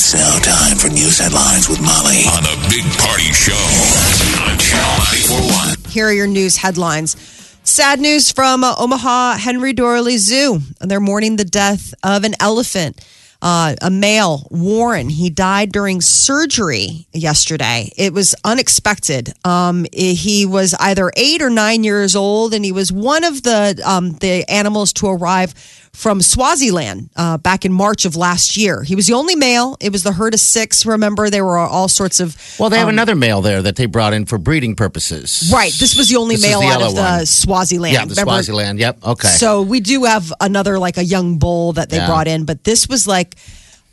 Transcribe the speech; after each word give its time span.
It's 0.00 0.14
now 0.14 0.38
time 0.38 0.76
for 0.76 0.86
news 0.90 1.18
headlines 1.18 1.68
with 1.68 1.80
Molly 1.80 2.22
on 2.30 2.44
the 2.44 2.66
Big 2.70 2.84
Party 3.00 3.32
Show 3.32 3.52
on 4.46 4.56
Channel 4.56 4.94
941. 5.82 5.90
Here 5.90 6.06
are 6.06 6.12
your 6.12 6.28
news 6.28 6.56
headlines. 6.56 7.16
Sad 7.64 7.98
news 7.98 8.30
from 8.30 8.62
uh, 8.62 8.76
Omaha 8.78 9.38
Henry 9.38 9.72
Doorly 9.72 10.16
Zoo. 10.18 10.60
They're 10.78 11.00
mourning 11.00 11.34
the 11.34 11.44
death 11.44 11.94
of 12.04 12.22
an 12.22 12.34
elephant. 12.38 13.04
Uh, 13.42 13.74
a 13.82 13.90
male, 13.90 14.46
Warren, 14.52 15.08
he 15.08 15.30
died 15.30 15.72
during 15.72 16.00
surgery 16.00 17.08
yesterday. 17.12 17.92
It 17.96 18.12
was 18.12 18.36
unexpected. 18.44 19.32
Um, 19.44 19.84
he 19.92 20.46
was 20.46 20.74
either 20.74 21.10
eight 21.16 21.42
or 21.42 21.50
nine 21.50 21.82
years 21.82 22.14
old, 22.14 22.54
and 22.54 22.64
he 22.64 22.72
was 22.72 22.92
one 22.92 23.24
of 23.24 23.42
the 23.42 23.80
um, 23.84 24.12
the 24.14 24.48
animals 24.48 24.92
to 24.94 25.08
arrive 25.08 25.54
from 25.98 26.22
Swaziland 26.22 27.10
uh, 27.16 27.36
back 27.38 27.64
in 27.64 27.72
March 27.72 28.04
of 28.04 28.14
last 28.14 28.56
year. 28.56 28.84
He 28.84 28.94
was 28.94 29.08
the 29.08 29.14
only 29.14 29.34
male. 29.34 29.76
It 29.80 29.90
was 29.90 30.04
the 30.04 30.12
herd 30.12 30.32
of 30.32 30.38
six. 30.38 30.86
Remember, 30.86 31.28
there 31.28 31.44
were 31.44 31.58
all 31.58 31.88
sorts 31.88 32.20
of. 32.20 32.36
Well, 32.56 32.70
they 32.70 32.78
have 32.78 32.86
um, 32.86 32.94
another 32.94 33.16
male 33.16 33.40
there 33.42 33.62
that 33.62 33.74
they 33.74 33.86
brought 33.86 34.12
in 34.12 34.24
for 34.24 34.38
breeding 34.38 34.76
purposes. 34.76 35.50
Right. 35.52 35.72
This 35.72 35.96
was 35.98 36.08
the 36.08 36.14
only 36.14 36.36
This 36.36 36.44
male 36.44 36.60
the 36.60 36.66
out 36.66 36.82
of 36.82 36.94
the 36.94 37.02
one. 37.02 37.26
Swaziland. 37.26 37.94
Yeah, 37.94 38.04
the 38.04 38.10
Remember? 38.10 38.30
Swaziland. 38.30 38.78
Yep. 38.78 39.04
Okay. 39.04 39.26
So 39.28 39.62
we 39.62 39.80
do 39.80 40.04
have 40.04 40.32
another 40.40 40.78
like 40.78 40.98
a 40.98 41.04
young 41.04 41.38
bull 41.38 41.72
that 41.72 41.90
they 41.90 41.96
Yeah. 41.96 42.06
brought 42.06 42.28
in, 42.28 42.44
but 42.44 42.62
this 42.62 42.88
was 42.88 43.08
like 43.08 43.34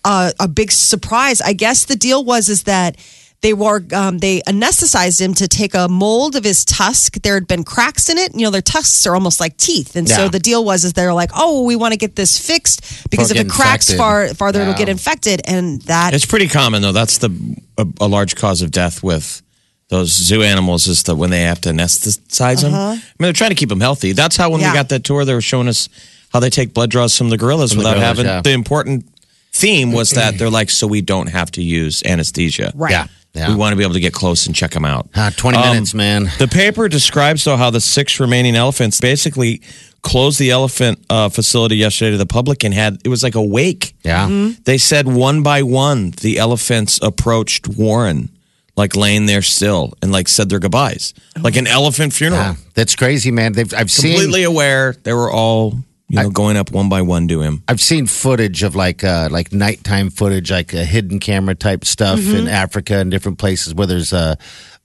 a, 0.03 0.31
a 0.40 0.47
big 0.47 0.72
surprise. 0.72 1.42
I 1.42 1.53
guess 1.53 1.86
the 1.86 1.95
deal 1.95 2.23
was 2.23 2.50
is 2.50 2.64
that 2.66 2.97
they 3.45 3.53
were 3.53 3.83
um, 3.93 4.17
they 4.17 4.41
anesthetized 4.47 5.21
him 5.21 5.35
to 5.35 5.47
take 5.47 5.75
a 5.75 5.88
mold 5.88 6.35
of 6.35 6.43
his 6.43 6.65
tusk. 6.65 7.21
There 7.21 7.35
had 7.35 7.47
been 7.47 7.63
cracks 7.63 8.09
in 8.09 8.17
it. 8.17 8.33
You 8.33 8.41
know, 8.45 8.49
their 8.49 8.63
tusks 8.63 9.05
are 9.05 9.13
almost 9.13 9.39
like 9.39 9.55
teeth, 9.57 9.95
and 9.95 10.09
so 10.09 10.23
Yeah. 10.23 10.27
the 10.29 10.39
deal 10.39 10.65
was 10.65 10.83
is 10.83 10.93
they're 10.93 11.13
like, 11.13 11.29
oh, 11.35 11.63
we 11.63 11.75
want 11.75 11.91
to 11.93 11.97
get 12.05 12.16
this 12.16 12.39
fixed 12.39 12.81
because 13.11 13.29
if 13.29 13.38
it 13.38 13.43
get 13.43 13.51
cracks 13.51 13.89
infected. 13.91 13.97
far 13.97 14.27
farther, 14.33 14.61
it'll 14.61 14.73
get 14.73 14.89
infected, 14.89 15.41
and 15.45 15.79
that 15.83 16.16
It's 16.16 16.25
pretty 16.25 16.47
common 16.47 16.81
though. 16.81 16.91
That's 16.91 17.19
the 17.19 17.29
a, 17.77 17.85
a 18.01 18.07
large 18.07 18.35
cause 18.35 18.63
of 18.63 18.71
death 18.71 19.03
with 19.03 19.43
those 19.89 20.11
zoo 20.11 20.41
animals 20.41 20.88
is 20.88 21.03
that 21.03 21.16
when 21.16 21.29
they 21.29 21.43
have 21.43 21.61
to 21.61 21.69
anesthetize 21.69 22.61
them. 22.63 22.73
I 22.73 22.93
mean, 22.95 23.01
they're 23.19 23.33
trying 23.33 23.51
to 23.51 23.55
keep 23.55 23.69
them 23.69 23.79
healthy. 23.81 24.13
That's 24.13 24.35
how 24.35 24.49
when 24.49 24.61
Uh-huh. 24.61 24.69
Yeah. 24.69 24.73
we 24.73 24.77
got 24.79 24.89
that 24.89 25.03
tour, 25.03 25.23
they 25.25 25.35
were 25.35 25.41
showing 25.41 25.67
us 25.67 25.88
how 26.33 26.39
they 26.39 26.49
take 26.49 26.73
blood 26.73 26.89
draws 26.89 27.16
from 27.16 27.29
the 27.29 27.38
gorillas 27.38 27.71
From 27.73 27.83
the 27.83 27.89
without 27.89 27.97
gorillas, 27.99 28.17
having 28.17 28.25
yeah. 28.25 28.41
the 28.41 28.53
important 28.53 29.05
theme 29.53 29.91
was 29.91 30.09
that 30.11 30.39
they're 30.39 30.49
like, 30.49 30.71
so 30.71 30.88
we 30.88 31.01
don't 31.01 31.27
have 31.27 31.51
to 31.51 31.61
use 31.61 32.01
anesthesia. 32.03 32.71
Right. 32.75 32.91
Yeah. 32.91 33.07
Yeah. 33.36 33.50
We 33.50 33.55
want 33.55 33.73
to 33.73 33.75
be 33.75 33.83
able 33.83 33.94
to 33.95 34.00
get 34.00 34.14
close 34.14 34.47
and 34.47 34.55
check 34.55 34.72
them 34.72 34.86
out. 34.86 35.09
Ah, 35.16 35.31
20 35.36 35.58
Um, 35.58 35.69
minutes, 35.73 35.94
man. 35.94 36.30
The 36.39 36.47
paper 36.47 36.88
describes 36.88 37.44
though 37.44 37.58
how 37.58 37.69
the 37.69 37.81
six 37.81 38.19
remaining 38.19 38.55
elephants 38.55 39.00
basically 39.02 39.61
closed 40.02 40.39
the 40.39 40.52
elephant 40.52 41.03
uh, 41.09 41.30
facility 41.30 41.75
yesterday 41.78 42.11
to 42.11 42.17
the 42.17 42.25
public 42.25 42.63
and 42.63 42.73
had 42.73 43.00
it 43.03 43.09
was 43.09 43.23
like 43.23 43.36
a 43.36 43.44
wake. 43.44 43.95
Yeah. 44.03 44.28
Mm-hmm. 44.28 44.61
They 44.63 44.78
said 44.78 45.08
one 45.08 45.44
by 45.44 45.63
one 45.63 46.11
the 46.22 46.38
elephants 46.38 47.00
approached 47.02 47.67
Warren, 47.67 48.30
like 48.78 48.95
laying 48.95 49.25
there 49.25 49.41
still, 49.41 49.94
and 50.02 50.11
like 50.11 50.28
said 50.28 50.50
their 50.50 50.59
goodbyes, 50.59 51.13
like 51.41 51.56
an 51.58 51.67
elephant 51.67 52.13
funeral. 52.13 52.41
Yeah. 52.41 52.56
That's 52.75 52.96
crazy, 52.96 53.31
man. 53.31 53.53
They've, 53.53 53.73
I've 53.73 53.88
Completely 53.88 53.90
seen 53.90 54.12
completely 54.13 54.44
aware 54.44 54.96
they 55.03 55.13
were 55.13 55.31
all 55.31 55.79
you 56.07 56.21
know 56.21 56.29
going 56.29 56.55
up 56.57 56.71
one 56.71 56.88
by 56.89 57.01
one 57.01 57.27
to 57.29 57.41
him. 57.41 57.63
I've 57.67 57.81
seen 57.81 58.05
footage 58.07 58.63
of 58.63 58.75
like 58.75 59.03
uh, 59.03 59.27
like 59.31 59.51
nighttime 59.51 60.09
footage, 60.09 60.51
like 60.51 60.73
a 60.73 60.85
hidden 60.85 61.19
camera 61.19 61.55
type 61.55 61.83
stuff 61.85 62.19
Mm-hmm. 62.19 62.35
in 62.38 62.47
Africa 62.47 62.95
and 62.97 63.09
different 63.11 63.38
places 63.39 63.73
where 63.73 63.88
there's 63.88 64.13
uh, 64.13 64.35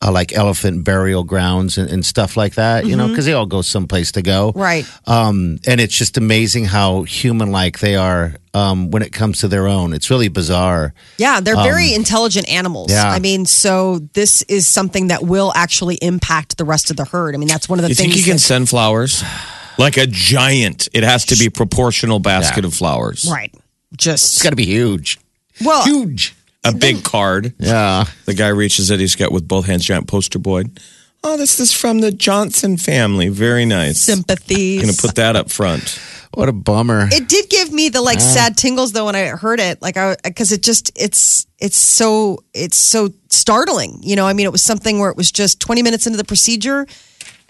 uh, 0.02 0.10
like 0.10 0.32
elephant 0.32 0.82
burial 0.84 1.22
grounds 1.24 1.76
and, 1.76 1.90
and 1.90 2.04
stuff 2.06 2.36
like 2.36 2.54
that. 2.54 2.86
You 2.86 2.96
know, 2.96 3.08
because 3.08 3.26
they 3.26 3.34
all 3.34 3.44
go 3.46 3.60
someplace 3.62 4.12
to 4.12 4.22
go. 4.22 4.50
Mm-hmm. 4.52 4.58
Right. 4.60 4.86
Um, 5.06 5.58
and 5.66 5.80
it's 5.80 5.94
just 5.96 6.16
amazing 6.16 6.64
how 6.64 7.02
human 7.02 7.52
like 7.52 7.80
they 7.80 7.96
are 7.96 8.34
um, 8.54 8.90
when 8.90 9.02
it 9.02 9.12
comes 9.12 9.40
to 9.40 9.48
their 9.48 9.68
own. 9.68 9.92
It's 9.92 10.08
really 10.10 10.28
bizarre. 10.28 10.94
Yeah, 11.18 11.40
they're 11.40 11.54
very 11.56 11.92
intelligent 11.92 12.48
animals. 12.48 12.90
Um, 12.92 12.96
yeah. 12.96 13.10
I 13.10 13.18
mean, 13.18 13.44
so 13.44 13.98
this 14.14 14.40
is 14.42 14.66
something 14.66 15.08
that 15.08 15.22
will 15.22 15.52
actually 15.54 15.96
impact 15.96 16.56
the 16.56 16.64
rest 16.64 16.90
of 16.90 16.96
the 16.96 17.04
herd. 17.04 17.34
I 17.34 17.38
mean, 17.38 17.48
that's 17.48 17.68
one 17.68 17.78
of 17.78 17.82
the 17.82 17.90
You 17.90 17.94
things. 17.94 18.14
think 18.14 18.16
you 18.16 18.24
can 18.24 18.36
that- 18.36 18.38
send 18.40 18.68
flowers? 18.70 19.22
Like 19.78 19.96
a 19.96 20.06
giant, 20.06 20.88
it 20.92 21.02
has 21.04 21.24
to 21.26 21.36
be 21.36 21.48
proportional 21.50 22.18
basket 22.18 22.64
Yeah. 22.64 22.68
of 22.68 22.74
flowers. 22.74 23.26
right? 23.30 23.52
Just 23.96 24.34
It's 24.36 24.42
got 24.42 24.50
to 24.50 24.56
be 24.56 24.66
huge. 24.66 25.18
well, 25.64 25.84
Huge. 25.84 26.34
A 26.62 26.72
big 26.74 27.02
card. 27.02 27.54
Yeah. 27.58 28.04
The 28.26 28.34
guy 28.34 28.48
reaches 28.48 28.90
it. 28.90 29.00
He's 29.00 29.16
got 29.16 29.32
with 29.32 29.48
both 29.48 29.64
hands 29.64 29.84
giant 29.84 30.06
poster 30.08 30.38
board. 30.38 30.78
Oh, 31.24 31.36
this 31.38 31.58
is 31.58 31.72
from 31.72 32.00
the 32.00 32.12
Johnson 32.12 32.76
family. 32.76 33.28
Very 33.28 33.64
nice. 33.64 33.98
sympathies. 33.98 34.80
Gonna 34.82 34.92
put 34.92 35.14
that 35.14 35.36
up 35.36 35.50
front. 35.50 35.98
What 36.34 36.48
a 36.48 36.52
bummer. 36.52 37.08
it 37.10 37.28
did 37.28 37.48
give 37.50 37.72
me 37.72 37.88
the 37.88 38.00
like 38.02 38.20
sad 38.20 38.56
tingles 38.56 38.92
though 38.92 39.06
when 39.06 39.16
I 39.16 39.26
heard 39.28 39.58
it, 39.58 39.80
like 39.82 39.96
I 39.96 40.16
because 40.22 40.52
it 40.52 40.62
just 40.62 40.92
it's 40.96 41.46
it's 41.58 41.76
so 41.76 42.44
it's 42.54 42.76
so 42.76 43.08
startling. 43.30 43.98
You 44.02 44.16
know, 44.16 44.26
I 44.26 44.32
mean, 44.34 44.44
it 44.46 44.52
was 44.52 44.62
something 44.62 44.98
where 45.00 45.10
it 45.10 45.16
was 45.16 45.32
just 45.32 45.60
20 45.60 45.82
minutes 45.82 46.06
into 46.06 46.16
the 46.18 46.24
procedure. 46.24 46.86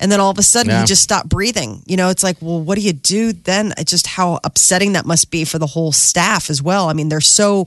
And 0.01 0.11
then 0.11 0.19
all 0.19 0.31
of 0.31 0.39
a 0.39 0.43
sudden, 0.43 0.71
Yeah. 0.71 0.81
he 0.81 0.87
just 0.87 1.03
stopped 1.03 1.29
breathing. 1.29 1.83
You 1.87 1.97
know, 1.97 2.09
it's 2.09 2.23
like, 2.25 2.39
well, 2.41 2.61
what 2.61 2.77
do 2.77 2.81
you 2.81 2.93
do 2.95 3.33
then? 3.33 3.75
It's 3.79 3.91
just 3.91 4.07
how 4.07 4.41
upsetting 4.43 4.95
that 4.95 5.05
must 5.07 5.31
be 5.31 5.45
for 5.45 5.59
the 5.59 5.67
whole 5.67 5.93
staff 5.93 6.49
as 6.51 6.63
well. 6.63 6.89
I 6.89 6.95
mean, 6.95 7.09
they're 7.11 7.21
so 7.21 7.67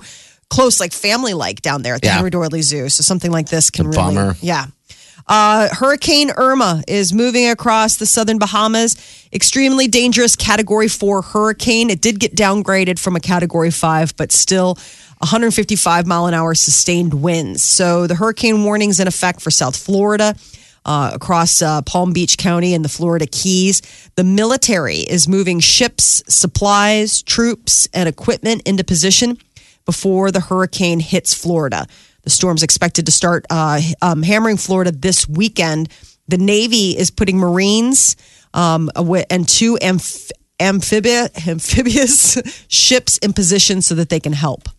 close, 0.50 0.80
like 0.80 0.94
family 0.94 1.34
like 1.34 1.62
down 1.62 1.84
there 1.84 1.94
at 1.96 2.02
the 2.02 2.08
Yeah. 2.08 2.16
Henry 2.16 2.32
Doorly 2.32 2.62
Zoo. 2.64 2.90
So 2.90 3.04
something 3.04 3.32
like 3.32 3.50
this 3.50 3.70
can 3.70 3.86
really, 3.88 3.98
bummer. 3.98 4.36
yeah. 4.42 4.66
Uh, 5.26 5.70
Hurricane 5.74 6.32
Irma 6.36 6.84
is 6.86 7.14
moving 7.14 7.48
across 7.50 7.96
the 7.96 8.06
southern 8.06 8.40
Bahamas. 8.40 8.98
Extremely 9.32 9.88
dangerous 9.88 10.36
Category 10.36 10.90
4 10.90 11.22
hurricane. 11.22 11.90
It 11.90 12.02
did 12.02 12.20
get 12.20 12.36
downgraded 12.36 13.00
from 13.00 13.16
a 13.16 13.22
Category 13.22 13.72
5, 13.72 14.18
but 14.18 14.34
still 14.34 14.78
155 15.20 16.06
mile 16.06 16.26
an 16.26 16.34
hour 16.34 16.54
sustained 16.54 17.14
winds. 17.14 17.64
So 17.64 18.06
the 18.08 18.16
hurricane 18.16 18.64
warning's 18.66 19.00
in 19.00 19.08
effect 19.08 19.42
for 19.42 19.50
South 19.50 19.78
Florida. 19.78 20.36
Uh, 20.86 21.12
across 21.14 21.62
uh, 21.62 21.82
Palm 21.84 22.12
Beach 22.12 22.38
County 22.38 22.74
and 22.74 22.84
the 22.84 22.90
Florida 22.90 23.26
Keys. 23.26 23.82
The 24.16 24.24
military 24.26 24.98
is 24.98 25.30
moving 25.30 25.62
ships, 25.62 26.22
supplies, 26.28 27.22
troops, 27.22 27.88
and 27.94 28.10
equipment 28.10 28.64
into 28.66 28.84
position 28.84 29.38
before 29.86 30.30
the 30.30 30.42
hurricane 30.42 31.00
hits 31.00 31.34
Florida. 31.34 31.88
The 32.24 32.30
storm's 32.30 32.64
expected 32.64 33.06
to 33.06 33.12
start 33.12 33.46
uh, 33.50 33.82
um, 34.02 34.24
hammering 34.24 34.58
Florida 34.58 34.92
this 34.92 35.28
weekend. 35.28 35.90
The 36.28 36.38
Navy 36.38 36.98
is 36.98 37.12
putting 37.12 37.38
Marines 37.38 38.16
um, 38.54 38.90
and 39.30 39.48
two 39.48 39.78
amph- 39.82 40.32
amphibia- 40.60 41.30
amphibious 41.48 42.38
ships 42.68 43.18
in 43.20 43.34
position 43.34 43.82
so 43.82 43.96
that 43.96 44.10
they 44.10 44.20
can 44.20 44.34
help. 44.34 44.70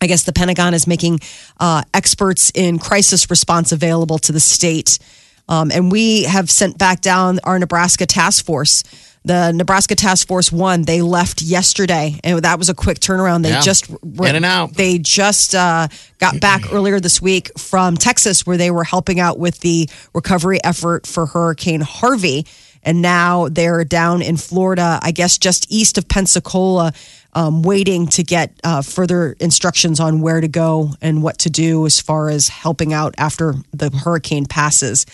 I 0.00 0.06
guess 0.06 0.22
the 0.22 0.32
Pentagon 0.32 0.74
is 0.74 0.86
making 0.86 1.18
uh, 1.58 1.82
experts 1.92 2.52
in 2.54 2.78
crisis 2.78 3.28
response 3.30 3.72
available 3.72 4.18
to 4.20 4.32
the 4.32 4.40
state. 4.40 4.98
Um, 5.48 5.70
and 5.72 5.90
we 5.90 6.24
have 6.24 6.50
sent 6.50 6.76
back 6.78 7.00
down 7.00 7.40
our 7.44 7.58
Nebraska 7.58 8.06
task 8.06 8.44
force. 8.44 8.82
The 9.24 9.52
Nebraska 9.52 9.94
Task 9.94 10.26
Force 10.28 10.50
One, 10.50 10.82
they 10.82 11.02
left 11.02 11.42
yesterday, 11.42 12.18
and 12.24 12.40
that 12.42 12.56
was 12.58 12.70
a 12.70 12.74
quick 12.74 12.98
turnaround. 12.98 13.42
They 13.42 13.50
Yeah. 13.50 13.60
just 13.60 13.90
In 13.90 14.36
and 14.36 14.44
out. 14.44 14.74
They 14.74 14.98
just 14.98 15.54
uh, 15.54 15.88
got 16.18 16.40
back 16.40 16.62
earlier 16.72 16.98
this 16.98 17.20
week 17.20 17.50
from 17.58 17.96
Texas, 17.96 18.46
where 18.46 18.56
they 18.56 18.70
were 18.70 18.84
helping 18.84 19.20
out 19.20 19.38
with 19.38 19.58
the 19.60 19.90
recovery 20.14 20.62
effort 20.64 21.06
for 21.06 21.26
Hurricane 21.26 21.80
Harvey, 21.82 22.46
and 22.82 23.02
now 23.02 23.48
they're 23.48 23.84
down 23.84 24.22
in 24.22 24.36
Florida, 24.38 24.98
I 25.02 25.10
guess 25.10 25.36
just 25.36 25.66
east 25.70 25.98
of 25.98 26.08
Pensacola, 26.08 26.92
um, 27.34 27.62
waiting 27.62 28.06
to 28.08 28.22
get 28.24 28.52
uh, 28.64 28.82
further 28.82 29.36
instructions 29.40 30.00
on 30.00 30.20
where 30.20 30.40
to 30.40 30.48
go 30.48 30.90
and 31.00 31.22
what 31.22 31.38
to 31.40 31.50
do 31.50 31.86
as 31.86 32.00
far 32.00 32.28
as 32.30 32.48
helping 32.48 32.92
out 32.92 33.14
after 33.18 33.54
the 33.72 33.90
hurricane 33.90 34.46
passes. 34.46 35.04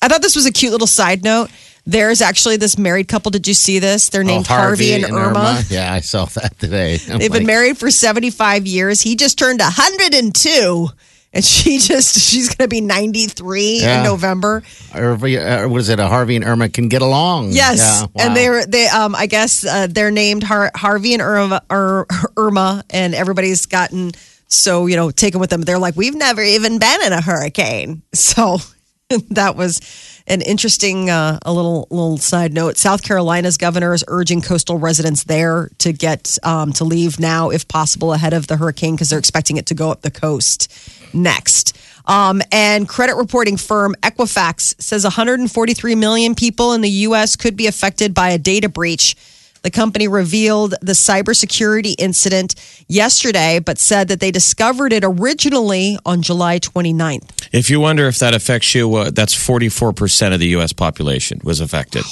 I 0.00 0.08
thought 0.08 0.22
this 0.22 0.36
was 0.36 0.46
a 0.46 0.52
cute 0.52 0.72
little 0.72 0.86
side 0.86 1.24
note. 1.24 1.50
There's 1.86 2.22
actually 2.22 2.56
this 2.56 2.78
married 2.78 3.08
couple. 3.08 3.30
Did 3.30 3.46
you 3.46 3.52
see 3.54 3.78
this? 3.78 4.08
They're 4.08 4.24
named 4.24 4.46
Oh, 4.48 4.54
Harvey, 4.54 4.94
and, 4.94 5.04
Irma. 5.04 5.62
Yeah, 5.68 5.92
I 5.92 6.00
saw 6.00 6.24
that 6.26 6.58
today. 6.58 6.98
I'm 7.10 7.18
They've 7.18 7.30
been 7.32 7.46
married 7.46 7.76
for 7.76 7.90
75 7.90 8.66
years. 8.66 9.02
He 9.02 9.16
just 9.16 9.38
turned 9.38 9.60
102 9.60 10.88
and 11.34 11.44
she 11.44 11.78
just 11.90 12.18
she's 12.18 12.48
going 12.48 12.64
to 12.64 12.68
be 12.68 12.80
93 12.80 13.80
Yeah. 13.80 13.98
in 13.98 14.04
November. 14.04 14.62
Harvey, 14.92 15.36
was 15.66 15.88
it? 15.90 15.98
A 16.00 16.06
Harvey 16.08 16.36
and 16.36 16.44
Irma 16.44 16.68
can 16.70 16.88
get 16.88 17.02
along. 17.02 17.50
Yes. 17.52 17.78
Yeah, 17.78 18.02
wow. 18.02 18.08
And 18.16 18.36
they're 18.36 18.64
they 18.64 18.86
um 18.88 19.14
I 19.14 19.26
guess 19.26 19.66
uh, 19.66 19.88
they're 19.90 20.10
named 20.10 20.42
Har- 20.44 20.70
Harvey 20.74 21.12
and 21.12 21.20
Irma, 21.22 21.60
Ir- 21.70 22.06
Irma 22.36 22.84
and 22.90 23.14
everybody's 23.14 23.66
gotten 23.66 24.12
So, 24.46 24.86
you 24.86 24.94
know, 24.96 25.10
taken 25.10 25.40
with 25.40 25.50
them, 25.50 25.62
they're 25.62 25.78
like, 25.80 25.96
we've 25.96 26.14
never 26.14 26.40
even 26.42 26.78
been 26.78 27.02
in 27.04 27.12
a 27.12 27.20
hurricane. 27.20 28.02
So 28.14 28.58
that 29.30 29.54
was 29.56 29.80
an 30.26 30.40
interesting, 30.40 31.10
uh, 31.10 31.38
a 31.42 31.52
little 31.52 31.86
little 31.90 32.16
side 32.16 32.52
note. 32.52 32.76
South 32.76 33.02
Carolina's 33.02 33.56
governor 33.56 33.92
is 33.92 34.04
urging 34.08 34.40
coastal 34.40 34.78
residents 34.78 35.24
there 35.24 35.70
to 35.78 35.92
get 35.92 36.38
um, 36.42 36.72
to 36.74 36.84
leave 36.84 37.20
now, 37.20 37.50
if 37.50 37.68
possible, 37.68 38.12
ahead 38.12 38.32
of 38.32 38.46
the 38.46 38.56
hurricane 38.56 38.94
because 38.94 39.10
they're 39.10 39.18
expecting 39.18 39.56
it 39.56 39.66
to 39.66 39.74
go 39.74 39.90
up 39.90 40.02
the 40.02 40.10
coast 40.10 40.72
next. 41.14 41.76
Um, 42.06 42.42
and 42.52 42.88
credit 42.88 43.16
reporting 43.16 43.56
firm 43.56 43.94
Equifax 44.02 44.80
says 44.80 45.04
143 45.04 45.94
million 45.94 46.34
people 46.34 46.72
in 46.72 46.80
the 46.80 46.90
U.S. 46.90 47.36
could 47.36 47.56
be 47.56 47.66
affected 47.66 48.12
by 48.14 48.30
a 48.30 48.38
data 48.38 48.68
breach. 48.68 49.16
The 49.64 49.70
company 49.70 50.08
revealed 50.08 50.74
the 50.82 50.92
cybersecurity 50.92 51.94
incident 51.98 52.54
yesterday, 52.86 53.60
but 53.60 53.78
said 53.78 54.08
that 54.08 54.20
they 54.20 54.30
discovered 54.30 54.92
it 54.92 55.04
originally 55.04 55.96
on 56.04 56.20
July 56.20 56.58
29th. 56.58 57.48
If 57.50 57.70
you 57.70 57.80
wonder 57.80 58.06
if 58.06 58.18
that 58.18 58.34
affects 58.34 58.74
you, 58.74 58.94
uh, 58.94 59.10
that's 59.10 59.34
44% 59.34 60.34
of 60.34 60.40
the 60.40 60.48
U.S. 60.48 60.74
population 60.74 61.40
was 61.42 61.60
affected. 61.60 62.04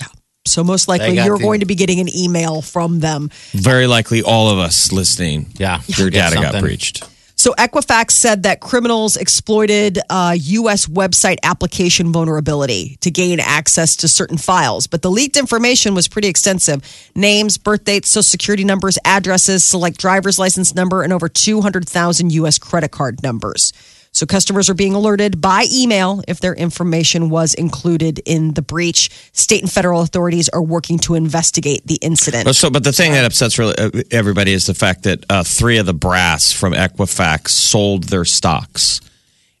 Yeah. 0.00 0.06
So 0.46 0.64
most 0.64 0.88
likely 0.88 1.16
you're 1.16 1.36
the- 1.36 1.44
going 1.44 1.60
to 1.60 1.66
be 1.66 1.74
getting 1.74 2.00
an 2.00 2.08
email 2.08 2.62
from 2.62 3.00
them. 3.00 3.28
Very 3.52 3.86
likely 3.86 4.22
all 4.22 4.48
of 4.48 4.58
us 4.58 4.92
listening. 4.92 5.48
Yeah. 5.58 5.82
Your 5.88 6.08
data 6.08 6.36
got 6.36 6.58
breached. 6.58 7.06
So 7.42 7.52
Equifax 7.54 8.12
said 8.12 8.44
that 8.44 8.60
criminals 8.60 9.16
exploited 9.16 9.98
uh, 10.08 10.36
U.S. 10.38 10.86
website 10.86 11.38
application 11.42 12.12
vulnerability 12.12 12.98
to 13.00 13.10
gain 13.10 13.40
access 13.40 13.96
to 13.96 14.06
certain 14.06 14.38
files, 14.38 14.86
but 14.86 15.02
the 15.02 15.10
leaked 15.10 15.36
information 15.36 15.92
was 15.92 16.06
pretty 16.06 16.28
extensive: 16.28 16.84
names, 17.16 17.58
birth 17.58 17.82
dates, 17.82 18.10
social 18.10 18.22
security 18.22 18.62
numbers, 18.62 18.96
addresses, 19.04 19.64
select 19.64 19.98
driver's 19.98 20.38
license 20.38 20.76
number, 20.76 21.02
and 21.02 21.12
over 21.12 21.28
200,000 21.28 22.32
U.S. 22.32 22.60
credit 22.60 22.92
card 22.92 23.24
numbers. 23.24 23.72
So 24.12 24.26
customers 24.26 24.68
are 24.68 24.74
being 24.74 24.94
alerted 24.94 25.40
by 25.40 25.66
email 25.72 26.22
if 26.28 26.40
their 26.40 26.54
information 26.54 27.30
was 27.30 27.54
included 27.54 28.20
in 28.26 28.52
the 28.52 28.62
breach. 28.62 29.10
State 29.32 29.62
and 29.62 29.72
federal 29.72 30.02
authorities 30.02 30.50
are 30.50 30.62
working 30.62 30.98
to 31.00 31.14
investigate 31.14 31.86
the 31.86 31.96
incident. 32.02 32.44
But 32.44 32.54
so, 32.54 32.68
but 32.68 32.84
the 32.84 32.92
thing 32.92 33.12
that 33.12 33.24
upsets 33.24 33.58
really 33.58 33.74
uh, 33.78 33.90
everybody 34.10 34.52
is 34.52 34.66
the 34.66 34.74
fact 34.74 35.04
that 35.04 35.24
uh, 35.30 35.42
three 35.42 35.78
of 35.78 35.86
the 35.86 35.94
brass 35.94 36.52
from 36.52 36.74
Equifax 36.74 37.48
sold 37.48 38.04
their 38.04 38.26
stocks 38.26 39.00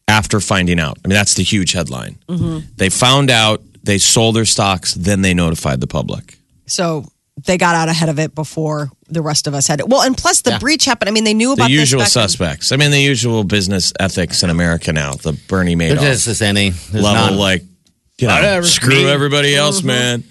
after 0.06 0.38
finding 0.38 0.78
out. 0.78 0.98
I 1.02 1.08
mean, 1.08 1.14
that's 1.14 1.34
the 1.34 1.42
huge 1.42 1.72
headline. 1.72 2.18
They 2.76 2.90
found 2.90 3.30
out, 3.30 3.62
they 3.82 3.98
sold 3.98 4.36
their 4.36 4.44
stocks, 4.44 4.92
then 4.94 5.22
they 5.22 5.32
notified 5.32 5.80
the 5.80 5.86
public. 5.86 6.38
So 6.66 7.06
they 7.44 7.58
got 7.58 7.74
out 7.74 7.88
ahead 7.88 8.08
of 8.08 8.18
it 8.18 8.34
before 8.34 8.90
the 9.08 9.22
rest 9.22 9.46
of 9.46 9.54
us 9.54 9.66
had 9.66 9.80
it. 9.80 9.88
Well, 9.88 10.02
and 10.02 10.16
plus 10.16 10.42
the 10.42 10.56
breach 10.60 10.84
happened. 10.84 11.08
I 11.08 11.12
mean, 11.12 11.24
they 11.24 11.34
knew 11.34 11.48
The 11.48 11.54
about 11.54 11.68
this 11.68 11.78
usual 11.78 12.00
back 12.00 12.06
in- 12.08 12.10
suspects. 12.10 12.72
I 12.72 12.76
mean, 12.76 12.90
the 12.90 13.00
usual 13.00 13.44
business 13.44 13.92
ethics 13.98 14.42
in 14.42 14.50
America 14.50 14.92
now. 14.92 15.12
The 15.14 15.32
Bernie 15.48 15.74
There's 15.74 15.98
Madoff 15.98 16.02
just 16.02 16.28
as 16.28 16.42
any. 16.42 16.70
There's 16.70 17.04
level, 17.04 17.30
none. 17.30 17.36
like 17.38 17.62
you 18.18 18.28
know, 18.28 18.34
Whatever. 18.34 18.66
screw 18.66 19.08
everybody 19.08 19.52
mm-hmm. 19.52 19.64
else, 19.64 19.82
man. 19.82 20.24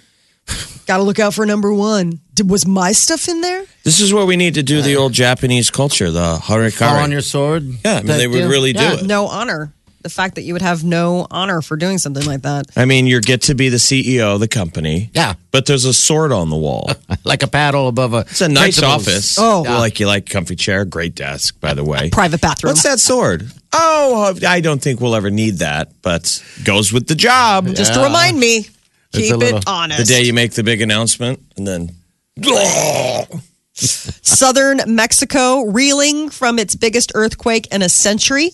Got 0.87 0.97
to 0.97 1.03
look 1.03 1.19
out 1.19 1.33
for 1.33 1.45
number 1.45 1.73
one. 1.73 2.19
Did, 2.33 2.49
was 2.49 2.65
my 2.65 2.91
stuff 2.91 3.27
in 3.27 3.41
there? 3.41 3.65
This 3.83 3.99
is 3.99 4.13
where 4.13 4.25
we 4.25 4.35
need 4.35 4.55
to 4.55 4.63
do 4.63 4.81
the 4.81 4.95
old 4.95 5.13
Japanese 5.13 5.69
culture, 5.69 6.11
the 6.11 6.39
Fall 6.39 6.95
on 6.97 7.11
your 7.11 7.21
sword. 7.21 7.63
Yeah, 7.85 7.93
I 7.93 7.97
mean, 7.97 8.07
they 8.07 8.27
would 8.27 8.43
That- 8.43 8.49
really 8.49 8.73
do 8.73 8.81
yeah. 8.81 8.93
it. 8.95 9.05
No 9.05 9.27
honor. 9.27 9.73
The 10.03 10.09
fact 10.09 10.35
that 10.35 10.41
you 10.41 10.53
would 10.53 10.61
have 10.61 10.83
no 10.83 11.27
honor 11.29 11.61
for 11.61 11.77
doing 11.77 11.97
something 11.97 12.25
like 12.25 12.41
that. 12.41 12.65
I 12.75 12.85
mean, 12.85 13.05
you 13.07 13.21
get 13.21 13.43
to 13.43 13.55
be 13.55 13.69
the 13.69 13.77
CEO 13.77 14.33
of 14.33 14.39
the 14.39 14.47
company. 14.47 15.09
Yeah. 15.13 15.35
But 15.51 15.65
there's 15.67 15.85
a 15.85 15.93
sword 15.93 16.31
on 16.31 16.49
the 16.49 16.57
wall. 16.57 16.89
Like 17.23 17.43
a 17.43 17.47
paddle 17.47 17.87
above 17.87 18.13
a. 18.13 18.19
It's 18.21 18.41
a 18.41 18.49
nice 18.49 18.79
principal's. 18.79 19.07
office. 19.07 19.37
Oh. 19.39 19.63
You 19.63 19.69
like 19.77 19.99
you 19.99 20.07
like 20.07 20.27
comfy 20.27 20.55
chair, 20.55 20.85
great 20.85 21.13
desk, 21.13 21.59
by 21.59 21.73
the 21.75 21.83
way. 21.83 22.09
Private 22.09 22.41
bathroom. 22.41 22.71
What's 22.71 22.83
that 22.83 22.99
sword? 22.99 23.49
Oh, 23.73 24.33
I 24.47 24.59
don't 24.59 24.81
think 24.81 24.99
we'll 24.99 25.15
ever 25.15 25.29
need 25.29 25.59
that, 25.59 25.91
but 26.01 26.43
goes 26.63 26.91
with 26.91 27.07
the 27.07 27.15
job. 27.15 27.67
Just 27.67 27.93
to 27.93 28.01
remind 28.03 28.39
me, 28.39 28.67
keep 29.13 29.31
a 29.33 29.37
little- 29.37 29.59
it 29.59 29.63
honest. 29.67 29.99
The 29.99 30.05
day 30.05 30.23
you 30.23 30.33
make 30.33 30.53
the 30.53 30.63
big 30.63 30.81
announcement, 30.81 31.39
and 31.57 31.67
then 31.67 31.91
Southern 33.73 34.81
Mexico 34.87 35.61
reeling 35.65 36.29
from 36.29 36.59
its 36.59 36.75
biggest 36.75 37.11
earthquake 37.15 37.67
in 37.73 37.81
a 37.81 37.89
century. 37.89 38.51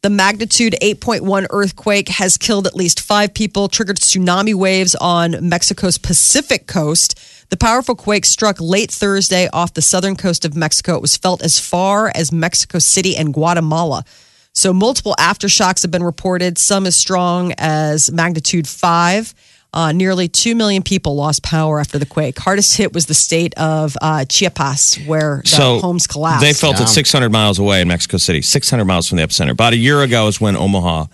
The 0.00 0.10
magnitude 0.10 0.76
8.1 0.80 1.48
earthquake 1.50 2.08
has 2.08 2.36
killed 2.36 2.68
at 2.68 2.76
least 2.76 3.00
five 3.00 3.34
people, 3.34 3.66
triggered 3.66 3.96
tsunami 3.96 4.54
waves 4.54 4.94
on 4.94 5.48
Mexico's 5.48 5.98
Pacific 5.98 6.68
coast. 6.68 7.18
The 7.50 7.56
powerful 7.56 7.96
quake 7.96 8.24
struck 8.24 8.60
late 8.60 8.92
Thursday 8.92 9.48
off 9.52 9.74
the 9.74 9.82
southern 9.82 10.14
coast 10.14 10.44
of 10.44 10.54
Mexico. 10.54 10.94
It 10.94 11.02
was 11.02 11.16
felt 11.16 11.42
as 11.42 11.58
far 11.58 12.12
as 12.14 12.30
Mexico 12.30 12.78
City 12.78 13.16
and 13.16 13.34
Guatemala. 13.34 14.04
So, 14.52 14.72
multiple 14.72 15.16
aftershocks 15.18 15.82
have 15.82 15.90
been 15.90 16.04
reported, 16.04 16.58
some 16.58 16.86
as 16.86 16.94
strong 16.94 17.52
as 17.58 18.08
magnitude 18.12 18.68
five. 18.68 19.34
Uh, 19.74 19.92
nearly 19.92 20.28
2 20.28 20.54
million 20.54 20.82
people 20.82 21.14
lost 21.14 21.42
power 21.42 21.78
after 21.78 21.98
the 21.98 22.06
quake. 22.06 22.38
Hardest 22.38 22.76
hit 22.78 22.94
was 22.94 23.04
the 23.06 23.14
state 23.14 23.52
of 23.58 23.96
uh, 24.00 24.24
Chiapas, 24.24 24.98
where 25.06 25.42
the 25.44 25.48
so 25.48 25.78
homes 25.80 26.06
collapsed. 26.06 26.40
They 26.42 26.54
felt 26.54 26.76
Yeah. 26.78 26.84
it 26.84 26.88
600 26.88 27.30
miles 27.30 27.58
away 27.58 27.82
in 27.82 27.88
Mexico 27.88 28.16
City, 28.16 28.40
600 28.40 28.86
miles 28.86 29.06
from 29.08 29.18
the 29.18 29.24
epicenter. 29.24 29.50
About 29.50 29.74
a 29.74 29.76
year 29.76 30.00
ago 30.02 30.26
is 30.26 30.40
when 30.40 30.56
Omaha 30.56 31.06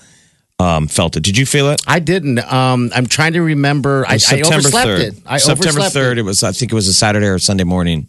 um, 0.60 0.86
felt 0.86 1.16
it. 1.16 1.24
Did 1.24 1.36
you 1.36 1.46
feel 1.46 1.68
it? 1.70 1.82
I 1.86 1.98
didn't. 1.98 2.38
Um, 2.50 2.92
I'm 2.94 3.06
trying 3.06 3.32
to 3.32 3.42
remember. 3.42 4.06
I, 4.06 4.14
I 4.14 4.16
September 4.18 4.54
overslept 4.68 4.88
3rd. 4.88 5.00
it. 5.00 5.14
I 5.26 5.38
September 5.38 5.80
overslept 5.80 5.94
3rd, 5.96 6.12
It. 6.12 6.18
it 6.18 6.22
was, 6.22 6.44
I 6.44 6.52
think 6.52 6.70
it 6.70 6.76
was 6.76 6.86
a 6.86 6.94
Saturday 6.94 7.26
or 7.26 7.40
Sunday 7.40 7.64
morning. 7.64 8.08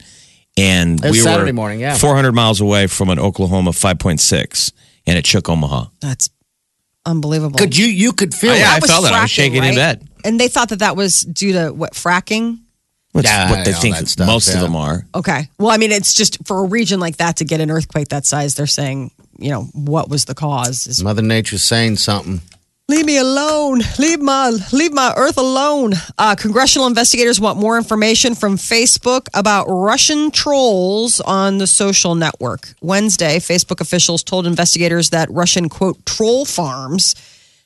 And 0.58 1.00
It 1.04 1.08
was 1.10 1.12
we 1.18 1.20
Saturday 1.22 1.52
were 1.52 1.56
morning, 1.56 1.80
yeah. 1.80 1.96
400 1.98 2.34
miles 2.34 2.62
away 2.62 2.86
from 2.86 3.10
an 3.10 3.18
Oklahoma 3.18 3.72
5.6, 3.72 4.72
and 5.08 5.18
it 5.18 5.26
shook 5.26 5.50
Omaha. 5.50 5.86
That's 6.02 6.30
unbelievable. 7.04 7.58
Could 7.58 7.76
you? 7.76 7.88
You 7.88 8.14
could 8.14 8.34
feel 8.36 8.52
Oh, 8.52 8.54
yeah, 8.56 8.74
it. 8.74 8.78
I 8.78 8.80
was 8.80 8.90
felt 8.92 9.06
it. 9.06 9.12
I 9.12 9.24
was 9.24 9.32
fracking, 9.32 9.34
shaking 9.34 9.64
in 9.64 9.76
bed. 9.76 10.08
And 10.26 10.40
they 10.40 10.48
thought 10.48 10.70
that 10.70 10.80
that 10.80 10.96
was 10.96 11.22
due 11.22 11.54
to 11.54 11.70
what, 11.70 11.94
fracking? 11.94 12.60
That's 13.14 13.28
Yeah, 13.28 13.50
what 13.50 13.64
they 13.66 13.72
all 13.74 13.82
think 13.82 13.96
that 13.96 14.08
stuff, 14.10 14.28
most 14.28 14.54
of 14.54 14.60
them 14.60 14.76
are. 14.76 15.06
Okay. 15.16 15.50
Well, 15.58 15.72
I 15.72 15.78
mean, 15.78 15.92
it's 15.92 16.14
just 16.14 16.46
for 16.46 16.60
a 16.60 16.68
region 16.68 17.00
like 17.00 17.18
that 17.18 17.38
to 17.38 17.46
get 17.46 17.62
an 17.62 17.72
earthquake 17.72 18.10
that 18.10 18.26
size, 18.26 18.56
they're 18.56 18.68
saying, 18.68 19.12
you 19.40 19.52
know, 19.52 19.64
what 19.74 20.10
was 20.10 20.26
the 20.26 20.36
cause? 20.36 20.86
Is 20.88 21.02
Mother 21.02 21.22
Nature's 21.22 21.64
saying 21.64 21.96
something. 21.98 22.42
Leave 22.88 23.06
me 23.06 23.18
alone. 23.18 23.80
Leave 23.98 24.22
my 24.22 24.52
leave 24.72 24.94
my 24.94 25.12
Earth 25.18 25.40
alone. 25.40 25.94
Uh, 26.20 26.36
congressional 26.36 26.86
investigators 26.88 27.40
want 27.40 27.58
more 27.58 27.78
information 27.78 28.36
from 28.36 28.58
Facebook 28.58 29.28
about 29.34 29.66
Russian 29.68 30.30
trolls 30.30 31.20
on 31.20 31.58
the 31.58 31.66
social 31.66 32.14
network. 32.14 32.76
Wednesday, 32.82 33.38
Facebook 33.40 33.82
officials 33.82 34.24
told 34.24 34.46
investigators 34.46 35.10
that 35.10 35.32
Russian 35.32 35.68
quote 35.68 36.06
troll 36.06 36.46
farms 36.46 37.16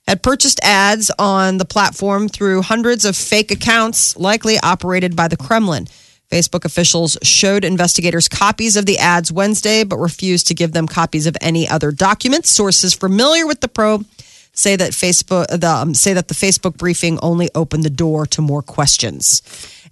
had 0.09 0.23
purchased 0.23 0.59
ads 0.63 1.11
on 1.19 1.59
the 1.59 1.65
platform 1.65 2.27
through 2.27 2.63
hundreds 2.63 3.05
of 3.05 3.15
fake 3.15 3.51
accounts, 3.51 4.17
likely 4.17 4.57
operated 4.63 5.15
by 5.15 5.27
the 5.27 5.37
Kremlin. 5.37 5.85
Facebook 6.31 6.65
officials 6.65 7.15
showed 7.21 7.63
investigators 7.63 8.27
copies 8.27 8.75
of 8.75 8.87
the 8.87 8.97
ads 8.97 9.31
Wednesday, 9.31 9.83
but 9.83 9.97
refused 9.97 10.47
to 10.47 10.55
give 10.55 10.71
them 10.71 10.87
copies 10.87 11.27
of 11.27 11.37
any 11.41 11.69
other 11.69 11.91
documents. 11.91 12.49
Sources 12.49 12.95
familiar 12.95 13.45
with 13.45 13.61
the 13.61 13.67
probe 13.67 14.03
say 14.51 14.75
that 14.75 14.93
Facebook 14.93 15.45
the, 15.47 15.69
um, 15.69 15.93
say 15.93 16.13
that 16.13 16.27
the 16.27 16.33
Facebook 16.33 16.75
briefing 16.75 17.19
only 17.21 17.49
opened 17.53 17.83
the 17.83 17.89
door 17.91 18.25
to 18.27 18.41
more 18.41 18.63
questions. 18.63 19.43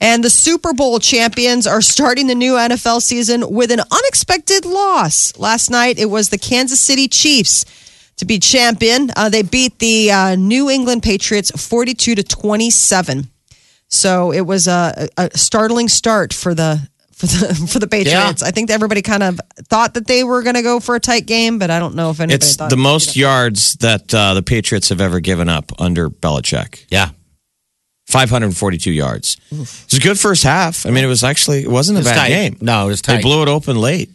And 0.01 0.23
the 0.23 0.31
Super 0.31 0.73
Bowl 0.73 0.99
champions 0.99 1.67
are 1.67 1.81
starting 1.81 2.25
the 2.25 2.33
new 2.33 2.53
NFL 2.53 3.03
season 3.03 3.51
with 3.51 3.71
an 3.71 3.81
unexpected 3.91 4.65
loss. 4.65 5.37
Last 5.37 5.69
night 5.69 5.99
it 5.99 6.09
was 6.09 6.29
the 6.29 6.39
Kansas 6.39 6.79
City 6.79 7.07
Chiefs 7.07 7.65
to 8.17 8.25
be 8.25 8.39
champion. 8.39 9.09
Uh, 9.15 9.29
they 9.29 9.41
beat 9.43 9.79
the 9.79 10.11
uh, 10.11 10.35
New 10.35 10.69
England 10.69 11.03
Patriots 11.03 11.51
42 11.51 12.15
to 12.15 12.23
27. 12.23 13.27
So 13.89 14.31
it 14.33 14.41
was 14.41 14.67
a, 14.67 15.07
a 15.17 15.29
startling 15.37 15.87
start 15.87 16.33
for 16.33 16.53
the 16.53 16.79
for 17.13 17.25
the 17.27 17.67
for 17.71 17.79
the 17.79 17.87
Patriots. 17.87 18.43
I 18.43 18.51
think 18.51 18.69
everybody 18.69 19.01
kind 19.01 19.23
of 19.23 19.39
thought 19.69 19.93
that 19.95 20.07
they 20.07 20.23
were 20.23 20.43
going 20.43 20.55
to 20.55 20.61
go 20.61 20.79
for 20.79 20.95
a 20.95 20.99
tight 20.99 21.25
game, 21.25 21.57
but 21.57 21.69
I 21.71 21.79
don't 21.79 21.95
know 21.95 22.09
if 22.11 22.19
anybody 22.19 22.35
It's 22.35 22.55
thought 22.55 22.69
the 22.69 22.77
most 22.77 23.15
yards 23.15 23.73
that 23.75 24.13
uh, 24.13 24.33
the 24.33 24.43
Patriots 24.43 24.89
have 24.89 24.99
ever 25.01 25.19
given 25.19 25.47
up 25.49 25.71
under 25.79 26.09
Belichick. 26.09 26.85
Yeah. 26.89 27.09
542 28.07 28.91
yards. 28.91 29.37
It 29.51 29.57
was 29.57 29.93
a 29.93 29.99
good 29.99 30.17
first 30.17 30.43
half. 30.43 30.85
I 30.85 30.91
mean, 30.91 31.03
it 31.03 31.07
was 31.07 31.23
actually 31.25 31.63
it 31.63 31.69
wasn't 31.69 31.97
a 31.97 32.01
It 32.01 32.05
bad 32.05 32.15
tight. 32.15 32.29
game. 32.29 32.57
No, 32.61 32.85
it 32.85 32.87
was 32.87 33.01
tight. 33.01 33.17
They 33.17 33.21
blew 33.21 33.41
it 33.41 33.49
open 33.49 33.75
late. 33.77 34.09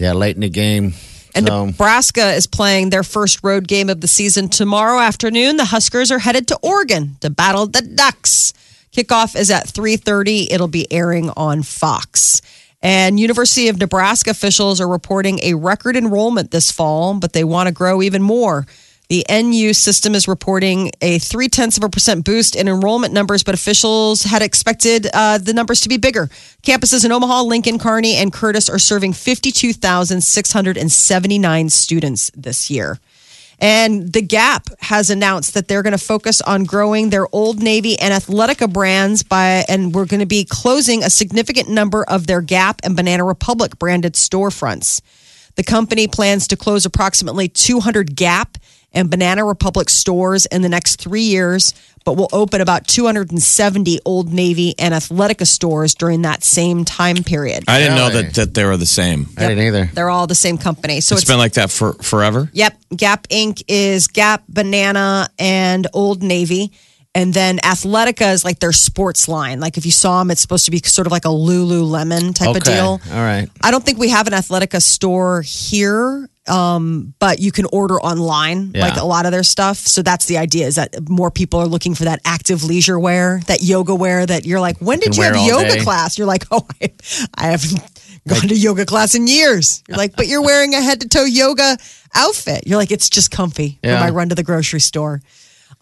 Yeah, 0.00 0.12
late 0.14 0.34
in 0.34 0.40
the 0.42 0.48
game. 0.48 0.94
And 1.36 1.46
So- 1.46 1.66
Nebraska 1.66 2.32
is 2.32 2.46
playing 2.46 2.90
their 2.90 3.02
first 3.02 3.40
road 3.42 3.68
game 3.68 3.90
of 3.90 4.00
the 4.00 4.08
season 4.08 4.48
tomorrow 4.48 4.98
afternoon. 4.98 5.58
The 5.58 5.66
Huskers 5.66 6.10
are 6.10 6.18
headed 6.18 6.48
to 6.48 6.58
Oregon 6.62 7.16
to 7.20 7.30
battle 7.30 7.66
the 7.66 7.82
Ducks. 7.82 8.54
Kickoff 8.96 9.38
is 9.38 9.50
at 9.50 9.68
3:30. 9.68 10.50
It'll 10.50 10.66
be 10.66 10.90
airing 10.90 11.30
on 11.36 11.62
Fox. 11.62 12.40
And 12.82 13.20
University 13.20 13.68
of 13.68 13.78
Nebraska 13.78 14.30
officials 14.30 14.80
are 14.80 14.88
reporting 14.88 15.40
a 15.42 15.54
record 15.54 15.96
enrollment 15.96 16.50
this 16.50 16.70
fall, 16.70 17.14
but 17.14 17.32
they 17.32 17.44
want 17.44 17.66
to 17.66 17.72
grow 17.72 18.00
even 18.02 18.22
more. 18.22 18.66
The 19.08 19.24
NU 19.30 19.72
system 19.72 20.16
is 20.16 20.26
reporting 20.26 20.90
a 21.00 21.20
three 21.20 21.48
tenths 21.48 21.76
of 21.76 21.84
a 21.84 21.88
percent 21.88 22.24
boost 22.24 22.56
in 22.56 22.66
enrollment 22.66 23.14
numbers, 23.14 23.44
but 23.44 23.54
officials 23.54 24.24
had 24.24 24.42
expected 24.42 25.06
uh, 25.14 25.38
the 25.38 25.52
numbers 25.52 25.80
to 25.82 25.88
be 25.88 25.96
bigger. 25.96 26.26
Campuses 26.62 27.04
in 27.04 27.12
Omaha, 27.12 27.42
Lincoln, 27.42 27.78
Kearney, 27.78 28.16
and 28.16 28.32
Curtis 28.32 28.68
are 28.68 28.80
serving 28.80 29.12
52,679 29.12 31.70
students 31.70 32.32
this 32.34 32.68
year. 32.68 32.98
And 33.60 34.12
the 34.12 34.22
Gap 34.22 34.66
has 34.80 35.08
announced 35.08 35.54
that 35.54 35.68
they're 35.68 35.84
going 35.84 35.96
to 35.96 36.04
focus 36.04 36.42
on 36.42 36.64
growing 36.64 37.10
their 37.10 37.32
Old 37.32 37.62
Navy 37.62 37.96
and 38.00 38.12
Athletica 38.12 38.68
brands 38.70 39.22
by, 39.22 39.64
and 39.68 39.94
we're 39.94 40.06
going 40.06 40.20
to 40.20 40.26
be 40.26 40.44
closing 40.44 41.04
a 41.04 41.10
significant 41.10 41.68
number 41.68 42.02
of 42.04 42.26
their 42.26 42.40
Gap 42.40 42.80
and 42.82 42.96
Banana 42.96 43.22
Republic 43.24 43.78
branded 43.78 44.14
storefronts. 44.14 45.00
The 45.54 45.62
company 45.62 46.08
plans 46.08 46.48
to 46.48 46.56
close 46.56 46.84
approximately 46.84 47.48
200 47.48 48.16
Gap 48.16 48.58
and 48.96 49.10
Banana 49.10 49.44
Republic 49.44 49.88
stores 49.90 50.46
in 50.46 50.62
the 50.62 50.68
next 50.68 51.00
three 51.00 51.22
years, 51.22 51.74
but 52.04 52.16
will 52.16 52.30
open 52.32 52.60
about 52.60 52.88
270 52.88 54.00
Old 54.04 54.32
Navy 54.32 54.74
and 54.78 54.94
Athletica 54.94 55.46
stores 55.46 55.94
during 55.94 56.22
that 56.22 56.42
same 56.42 56.84
time 56.84 57.22
period. 57.22 57.64
I 57.68 57.78
didn't 57.78 57.96
know 57.96 58.10
that, 58.10 58.34
that 58.34 58.54
they 58.54 58.64
were 58.64 58.76
the 58.76 58.86
same. 58.86 59.26
I 59.36 59.48
didn't 59.48 59.64
either. 59.64 59.90
They're 59.92 60.10
all 60.10 60.26
the 60.26 60.34
same 60.34 60.56
company. 60.56 61.00
So 61.00 61.14
it's 61.14 61.24
been 61.24 61.38
like 61.38 61.52
that 61.52 61.70
for 61.70 61.92
forever. 61.94 62.48
Yep. 62.52 62.76
Gap 62.96 63.28
Inc. 63.28 63.62
is 63.68 64.08
Gap, 64.08 64.44
Banana, 64.48 65.28
and 65.38 65.86
Old 65.92 66.22
Navy. 66.22 66.72
And 67.14 67.32
then 67.32 67.58
Athletica 67.58 68.34
is 68.34 68.44
like 68.44 68.58
their 68.58 68.72
sports 68.72 69.26
line. 69.26 69.58
Like 69.58 69.78
if 69.78 69.86
you 69.86 69.90
saw 69.90 70.18
them, 70.18 70.30
it's 70.30 70.42
supposed 70.42 70.66
to 70.66 70.70
be 70.70 70.78
sort 70.80 71.06
of 71.06 71.12
like 71.12 71.24
a 71.24 71.28
Lululemon 71.28 72.34
type 72.34 72.54
of 72.54 72.62
deal. 72.62 73.00
All 73.10 73.20
right. 73.22 73.48
I 73.62 73.70
don't 73.70 73.82
think 73.82 73.98
we 73.98 74.10
have 74.10 74.26
an 74.26 74.34
Athletica 74.34 74.82
store 74.82 75.40
here, 75.40 76.28
um, 76.48 77.14
but 77.18 77.38
you 77.40 77.52
can 77.52 77.66
order 77.72 78.00
online, 78.00 78.72
Yeah. 78.74 78.82
like 78.88 78.96
a 78.96 79.04
lot 79.04 79.26
of 79.26 79.32
their 79.32 79.42
stuff. 79.42 79.78
So 79.78 80.02
that's 80.02 80.26
the 80.26 80.38
idea: 80.38 80.66
is 80.66 80.74
that 80.76 81.08
more 81.08 81.30
people 81.30 81.60
are 81.60 81.66
looking 81.66 81.94
for 81.94 82.04
that 82.04 82.20
active 82.24 82.64
leisure 82.64 82.98
wear, 82.98 83.40
that 83.46 83.62
yoga 83.62 83.94
wear. 83.94 84.24
That 84.26 84.46
you're 84.46 84.60
like, 84.60 84.78
when 84.78 84.98
did 85.00 85.12
Can 85.12 85.14
you 85.14 85.22
have 85.22 85.36
yoga 85.36 85.74
day. 85.76 85.82
class? 85.82 86.18
You're 86.18 86.26
like, 86.26 86.44
oh, 86.50 86.66
I, 86.82 86.92
I 87.36 87.46
haven't 87.48 87.80
gone 88.28 88.48
to 88.48 88.54
yoga 88.56 88.84
class 88.86 89.14
in 89.14 89.26
years. 89.26 89.82
You're 89.88 89.98
like, 89.98 90.16
but 90.16 90.26
you're 90.26 90.42
wearing 90.50 90.74
a 90.74 90.80
head 90.80 91.00
to 91.02 91.08
toe 91.08 91.24
yoga 91.24 91.76
outfit. 92.14 92.64
You're 92.66 92.78
like, 92.78 92.90
it's 92.90 93.08
just 93.08 93.30
comfy 93.30 93.78
Yeah. 93.82 93.94
when 94.00 94.02
I 94.02 94.10
run 94.10 94.28
to 94.30 94.34
the 94.34 94.42
grocery 94.44 94.80
store. 94.80 95.20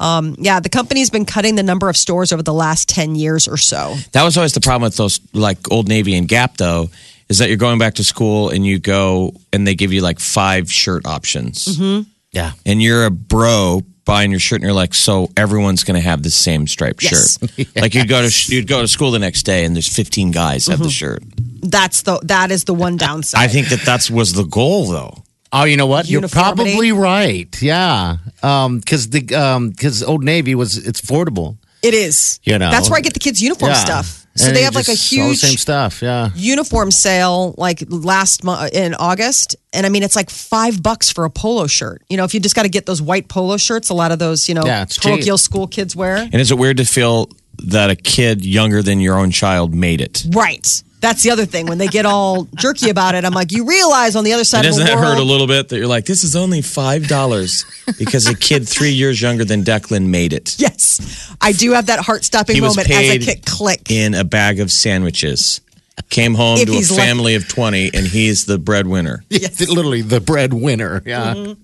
Um, 0.01 0.35
yeah, 0.41 0.59
the 0.59 0.69
company's 0.69 1.09
been 1.09 1.25
cutting 1.25 1.55
the 1.55 1.63
number 1.63 1.89
of 1.89 1.97
stores 1.97 2.33
over 2.33 2.43
the 2.43 2.53
last 2.53 2.89
10 2.89 3.15
years 3.15 3.47
or 3.47 3.57
so. 3.57 3.95
That 4.13 4.25
was 4.25 4.37
always 4.37 4.53
the 4.53 4.61
problem 4.61 4.83
with 4.83 4.97
those 4.97 5.21
like 5.33 5.71
Old 5.71 5.87
Navy 5.89 6.17
and 6.17 6.27
Gap, 6.27 6.57
though, 6.57 6.91
is 7.29 7.39
that 7.39 7.49
you're 7.49 7.57
going 7.59 7.79
back 7.79 7.95
to 7.95 8.05
school 8.05 8.51
and 8.51 8.67
you 8.67 8.79
go 8.79 9.33
and 9.53 9.67
they 9.67 9.75
give 9.75 9.93
you 9.93 10.01
like 10.03 10.21
five 10.21 10.71
shirt 10.71 11.07
options, 11.07 11.65
Mm-hmm. 11.67 12.09
Yeah. 12.33 12.53
and 12.67 12.83
you're 12.83 13.05
a 13.07 13.11
bro 13.11 13.81
buying 14.05 14.31
your 14.31 14.41
shirt, 14.41 14.57
and 14.57 14.65
you're 14.65 14.75
like, 14.75 14.93
so 14.93 15.31
everyone's 15.37 15.83
going 15.85 15.95
to 15.95 16.07
have 16.07 16.23
the 16.23 16.31
same 16.31 16.67
striped 16.67 17.03
Yes. 17.03 17.39
shirt. 17.57 17.69
Like 17.77 17.95
you'd 17.95 18.09
go 18.09 18.29
to 18.29 18.53
you'd 18.55 18.67
go 18.69 18.83
to 18.83 18.89
school 18.89 19.11
the 19.13 19.19
next 19.19 19.45
day, 19.45 19.65
and 19.65 19.75
there's 19.75 19.89
15 19.95 20.31
guys 20.31 20.67
have 20.67 20.79
the 20.81 20.91
shirt. 20.91 21.23
That's 21.63 22.03
the 22.03 22.19
that 22.25 22.51
is 22.51 22.65
the 22.65 22.75
one 22.75 22.97
downside. 22.99 23.41
I 23.41 23.49
think 23.49 23.69
that 23.69 23.81
that's 23.81 24.11
was 24.11 24.33
the 24.35 24.45
goal, 24.45 24.87
though. 24.89 25.23
Oh, 25.53 25.65
you 25.65 25.77
know 25.77 25.87
what? 25.87 26.09
You're 26.09 26.29
probably 26.29 26.91
right. 26.93 27.63
Yeah. 27.63 28.17
Um, 28.43 28.81
because 28.81 29.09
the 29.11 29.33
um, 29.35 29.71
because 29.71 30.03
Old 30.03 30.25
Navy 30.25 30.55
was 30.55 30.77
it's 30.77 31.01
affordable. 31.01 31.57
It 31.81 31.95
is. 31.95 32.41
You 32.43 32.59
know. 32.59 32.71
That's 32.71 32.91
where 32.91 32.99
I 32.99 33.01
get 33.01 33.15
the 33.15 33.21
kids' 33.21 33.41
uniform 33.41 33.71
Yeah. 33.71 33.77
stuff. 33.85 34.24
So 34.37 34.47
And 34.49 34.57
they 34.57 34.63
have 34.63 34.75
like 34.75 34.89
a 34.89 34.93
just- 34.93 35.13
all 35.13 35.19
the 35.21 35.25
huge 35.29 35.39
same 35.39 35.57
stuff. 35.57 36.03
Yeah. 36.03 36.31
uniform 36.35 36.91
sale 36.91 37.55
like 37.57 37.85
last 37.89 38.43
month 38.43 38.73
in 38.75 38.95
August. 38.95 39.55
And 39.73 39.87
I 39.87 39.89
mean, 39.89 40.03
it's 40.03 40.17
like 40.17 40.29
five 40.31 40.83
bucks 40.83 41.11
for 41.11 41.25
a 41.25 41.31
polo 41.31 41.67
shirt. 41.69 42.03
You 42.09 42.17
know, 42.17 42.25
if 42.25 42.35
you 42.35 42.41
just 42.41 42.55
got 42.57 42.63
to 42.65 42.69
get 42.69 42.85
those 42.87 43.01
white 43.01 43.29
polo 43.29 43.57
shirts, 43.57 43.91
a 43.91 43.95
lot 43.95 44.11
of 44.13 44.19
those, 44.19 44.49
you 44.49 44.55
know, 44.55 44.65
Yeah, 44.67 44.87
parochial 45.01 45.37
cheap. 45.39 45.45
school 45.45 45.67
kids 45.69 45.95
wear. 45.95 46.17
And 46.17 46.35
is 46.35 46.51
it 46.51 46.59
weird 46.59 46.79
to 46.79 46.85
feel 46.85 47.29
that 47.65 47.91
a 47.91 47.97
kid 47.97 48.45
younger 48.45 48.83
than 48.83 48.99
your 49.01 49.17
own 49.19 49.31
child 49.31 49.73
made 49.75 50.01
it? 50.01 50.25
Right. 50.31 50.83
That's 51.05 51.23
the 51.23 51.31
other 51.31 51.45
thing. 51.45 51.67
When 51.67 51.77
they 51.79 51.87
get 51.89 52.07
all 52.07 52.45
jerky 52.57 52.89
about 52.89 53.15
it, 53.15 53.25
I'm 53.25 53.35
like, 53.35 53.53
you 53.53 53.67
realize 53.67 54.17
on 54.17 54.25
the 54.25 54.33
other 54.33 54.45
side 54.45 54.59
And 54.65 54.69
of 54.69 54.71
doesn't 54.73 54.87
the 54.87 54.93
that 54.93 54.97
world. 54.99 55.17
hurt 55.19 55.23
a 55.23 55.25
little 55.25 55.47
bit 55.47 55.69
that 55.69 55.77
you're 55.79 55.87
like, 55.87 56.07
this 56.07 56.25
is 56.25 56.35
only 56.35 56.63
five 56.63 57.07
dollars 57.09 57.65
because 57.99 58.27
a 58.27 58.35
kid 58.35 58.67
three 58.69 58.93
years 58.93 59.21
younger 59.21 59.45
than 59.45 59.63
Declan 59.65 60.07
made 60.09 60.33
it 60.33 60.57
Yes. 60.59 61.35
I 61.41 61.53
do 61.53 61.73
have 61.73 61.87
that 61.87 62.01
heart 62.01 62.25
stopping 62.25 62.55
He 62.55 62.61
was 62.63 62.77
moment 62.77 62.91
as 62.91 62.97
I 62.97 63.01
paid 63.19 63.23
hit 63.25 63.45
click. 63.47 63.91
in 63.91 64.15
a 64.15 64.25
bag 64.25 64.61
of 64.61 64.73
sandwiches. 64.73 65.61
Came 66.11 66.35
home 66.35 66.59
If 66.59 66.67
to 66.67 66.73
a 66.73 66.75
he's 66.75 66.91
lucky. 66.91 67.03
family 67.03 67.35
of 67.37 67.49
twenty, 67.49 67.91
and 67.95 68.07
he's 68.07 68.47
the 68.47 68.59
breadwinner. 68.59 69.25
Yes. 69.31 69.61
Literally 69.69 70.03
the 70.03 70.21
breadwinner. 70.21 71.03
Yeah. 71.07 71.35
Mm-hmm. 71.35 71.63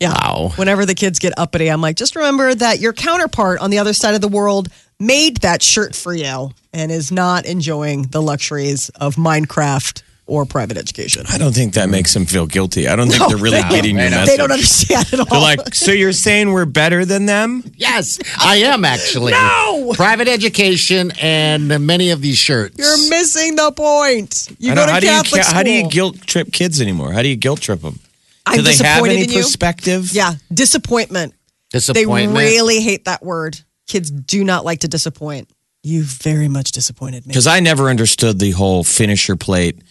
Yeah. 0.00 0.10
Wow. 0.12 0.52
Whenever 0.56 0.84
the 0.84 0.94
kids 0.94 1.18
get 1.18 1.32
uppity, 1.38 1.68
I'm 1.70 1.80
like, 1.80 1.96
just 1.96 2.16
remember 2.16 2.54
that 2.54 2.80
your 2.80 2.92
counterpart 2.92 3.60
on 3.60 3.70
the 3.70 3.78
other 3.78 3.92
side 3.92 4.14
of 4.14 4.20
the 4.20 4.28
world 4.28 4.68
made 5.06 5.38
that 5.38 5.62
shirt 5.62 5.94
for 5.94 6.14
you 6.14 6.50
and 6.72 6.90
is 6.92 7.10
not 7.12 7.44
enjoying 7.46 8.02
the 8.04 8.22
luxuries 8.22 8.88
of 8.90 9.16
Minecraft 9.16 10.02
or 10.26 10.46
private 10.46 10.76
education. 10.78 11.24
I 11.28 11.36
don't 11.36 11.52
think 11.52 11.74
that 11.74 11.88
makes 11.90 12.14
them 12.14 12.24
feel 12.26 12.46
guilty. 12.46 12.86
I 12.88 12.94
don't 12.94 13.08
think 13.08 13.20
No, 13.20 13.28
they're 13.28 13.36
really 13.36 13.60
they- 13.60 13.68
getting 13.68 13.96
your 13.96 14.04
they 14.08 14.10
message. 14.10 14.28
They 14.30 14.36
don't 14.36 14.52
understand 14.52 15.06
at 15.12 15.18
all. 15.18 15.26
They're 15.26 15.40
like, 15.40 15.74
so 15.74 15.90
you're 15.90 16.12
saying 16.12 16.52
we're 16.52 16.64
better 16.64 17.04
than 17.04 17.26
them? 17.26 17.64
Yes, 17.76 18.18
I 18.38 18.58
am 18.58 18.84
actually. 18.84 19.32
No! 19.32 19.92
Private 19.94 20.28
education 20.28 21.12
and 21.20 21.68
many 21.84 22.10
of 22.10 22.22
these 22.22 22.38
shirts. 22.38 22.76
You're 22.78 23.10
missing 23.10 23.56
the 23.56 23.72
point. 23.72 24.48
You 24.58 24.72
I 24.72 24.74
go 24.76 24.86
to 24.86 24.92
how 24.92 25.00
do 25.00 25.06
you 25.06 25.12
Catholic 25.12 25.42
ca- 25.42 25.52
how 25.54 25.62
do 25.64 25.70
you 25.72 25.88
guilt 25.88 26.20
trip 26.24 26.52
kids 26.52 26.80
anymore? 26.80 27.12
How 27.12 27.22
do 27.22 27.28
you 27.28 27.36
guilt 27.36 27.60
trip 27.60 27.82
them? 27.82 27.98
I'm 28.46 28.56
do 28.56 28.62
they 28.62 28.70
have 28.70 28.78
disappointed 28.78 29.12
any 29.14 29.24
in 29.24 29.30
you. 29.30 29.36
perspective? 29.42 30.12
Yeah, 30.12 30.34
disappointment. 30.54 31.34
Disappointment. 31.70 32.34
They 32.34 32.44
really 32.44 32.80
hate 32.80 33.04
that 33.06 33.22
word. 33.24 33.60
Kids 33.92 34.10
do 34.10 34.42
not 34.42 34.64
like 34.64 34.80
to 34.80 34.88
disappoint. 34.88 35.50
You 35.82 36.02
very 36.04 36.48
much 36.48 36.72
disappointed 36.72 37.26
me. 37.26 37.30
Because 37.32 37.46
I 37.46 37.60
never 37.60 37.90
understood 37.90 38.38
the 38.38 38.52
whole 38.52 38.84
finisher 38.84 39.36
plate. 39.36 39.82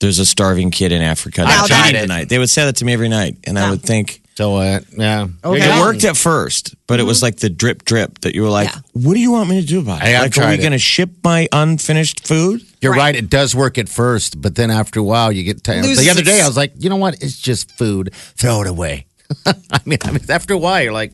There's 0.00 0.18
a 0.18 0.26
starving 0.26 0.70
kid 0.72 0.90
in 0.90 1.02
Africa. 1.02 1.44
I've 1.46 1.66
tried 1.68 1.94
it. 1.94 2.00
tonight. 2.00 2.28
They 2.28 2.38
would 2.38 2.50
say 2.50 2.64
that 2.64 2.76
to 2.76 2.84
me 2.84 2.92
every 2.92 3.08
night, 3.08 3.36
and 3.46 3.56
I 3.58 3.70
would 3.70 3.82
think 3.82 4.22
So 4.34 4.56
uh, 4.56 4.80
yeah. 4.98 5.28
Okay. 5.44 5.60
it 5.62 5.80
worked 5.80 6.02
at 6.04 6.16
first, 6.16 6.74
but 6.88 6.98
it 6.98 7.04
was 7.04 7.22
like 7.22 7.36
the 7.36 7.48
drip 7.48 7.84
drip 7.84 8.18
that 8.22 8.34
you 8.34 8.42
were 8.42 8.48
like, 8.50 8.70
Yeah. 8.70 8.80
"What 8.94 9.14
do 9.14 9.20
you 9.20 9.30
want 9.30 9.48
me 9.50 9.60
to 9.60 9.66
do 9.66 9.78
about 9.78 10.02
it? 10.02 10.06
Hey, 10.08 10.16
I've 10.16 10.22
like, 10.22 10.36
are 10.38 10.40
we 10.40 10.44
tried 10.46 10.58
it. 10.58 10.62
going 10.62 10.72
to 10.72 10.78
ship 10.78 11.10
my 11.22 11.46
unfinished 11.52 12.26
food?" 12.26 12.60
You're 12.80 12.90
Right. 12.92 12.98
right. 12.98 13.16
It 13.16 13.30
does 13.30 13.54
work 13.54 13.78
at 13.78 13.88
first, 13.88 14.42
but 14.42 14.56
then 14.56 14.70
after 14.72 14.98
a 14.98 15.04
while, 15.04 15.30
you 15.30 15.44
get 15.44 15.62
tired. 15.62 15.84
Loses 15.84 16.04
The 16.04 16.10
other 16.10 16.22
day, 16.22 16.34
its- 16.38 16.44
I 16.44 16.48
was 16.48 16.56
like, 16.56 16.72
you 16.78 16.90
know 16.90 16.96
what? 16.96 17.22
It's 17.22 17.38
just 17.40 17.70
food. 17.78 18.12
Throw 18.36 18.62
it 18.62 18.66
away. 18.66 19.06
I 19.46 19.54
mean, 19.86 19.98
I 20.02 20.10
mean, 20.10 20.20
after 20.28 20.52
a 20.54 20.58
while, 20.58 20.82
you're 20.82 20.92
like, 20.92 21.12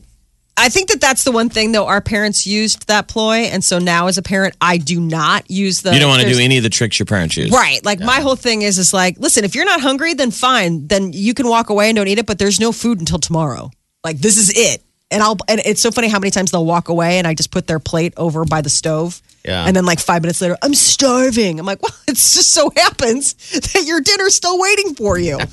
I 0.57 0.69
think 0.69 0.89
that 0.89 1.01
that's 1.01 1.23
the 1.23 1.31
one 1.31 1.49
thing 1.49 1.71
though. 1.71 1.87
Our 1.87 2.01
parents 2.01 2.45
used 2.45 2.87
that 2.87 3.07
ploy, 3.07 3.45
and 3.45 3.63
so 3.63 3.79
now 3.79 4.07
as 4.07 4.17
a 4.17 4.21
parent, 4.21 4.55
I 4.61 4.77
do 4.77 4.99
not 4.99 5.49
use 5.49 5.81
the. 5.81 5.93
you 5.93 5.99
don't 5.99 6.09
want 6.09 6.21
to 6.21 6.31
do 6.31 6.39
any 6.39 6.57
of 6.57 6.63
the 6.63 6.69
tricks 6.69 6.99
your 6.99 7.05
parents 7.05 7.35
use, 7.37 7.51
Right. 7.51 7.83
Like 7.83 7.99
my 7.99 8.19
whole 8.19 8.35
thing 8.35 8.61
is 8.61 8.77
is 8.77 8.93
like, 8.93 9.17
listen, 9.17 9.43
if 9.43 9.55
you're 9.55 9.65
not 9.65 9.81
hungry, 9.81 10.13
then 10.13 10.29
fine. 10.29 10.87
Then 10.87 11.13
you 11.13 11.33
can 11.33 11.47
walk 11.47 11.69
away 11.69 11.89
and 11.89 11.95
don't 11.95 12.07
eat 12.07 12.19
it, 12.19 12.25
but 12.27 12.37
there's 12.37 12.59
no 12.59 12.71
food 12.71 12.99
until 12.99 13.17
tomorrow. 13.17 13.71
Like 14.03 14.19
this 14.19 14.37
is 14.37 14.51
it. 14.55 14.83
And 15.09 15.21
I'll 15.23 15.37
and 15.47 15.61
it's 15.65 15.81
so 15.81 15.91
funny 15.91 16.07
how 16.09 16.19
many 16.19 16.31
times 16.31 16.51
they'll 16.51 16.65
walk 16.65 16.89
away 16.89 17.17
and 17.17 17.27
I 17.27 17.33
just 17.33 17.51
put 17.51 17.67
their 17.67 17.79
plate 17.79 18.13
over 18.17 18.45
by 18.45 18.61
the 18.61 18.69
stove. 18.69 19.21
Yeah. 19.43 19.65
And 19.65 19.75
then 19.75 19.85
like 19.85 19.99
five 19.99 20.21
minutes 20.21 20.41
later, 20.41 20.57
I'm 20.61 20.73
starving. 20.75 21.59
I'm 21.59 21.65
like, 21.65 21.81
well, 21.83 21.91
it 22.07 22.11
just 22.11 22.53
so 22.53 22.71
happens 22.77 23.33
that 23.51 23.83
your 23.85 23.99
dinner's 23.99 24.35
still 24.35 24.59
waiting 24.59 24.95
for 24.95 25.17
you. 25.17 25.39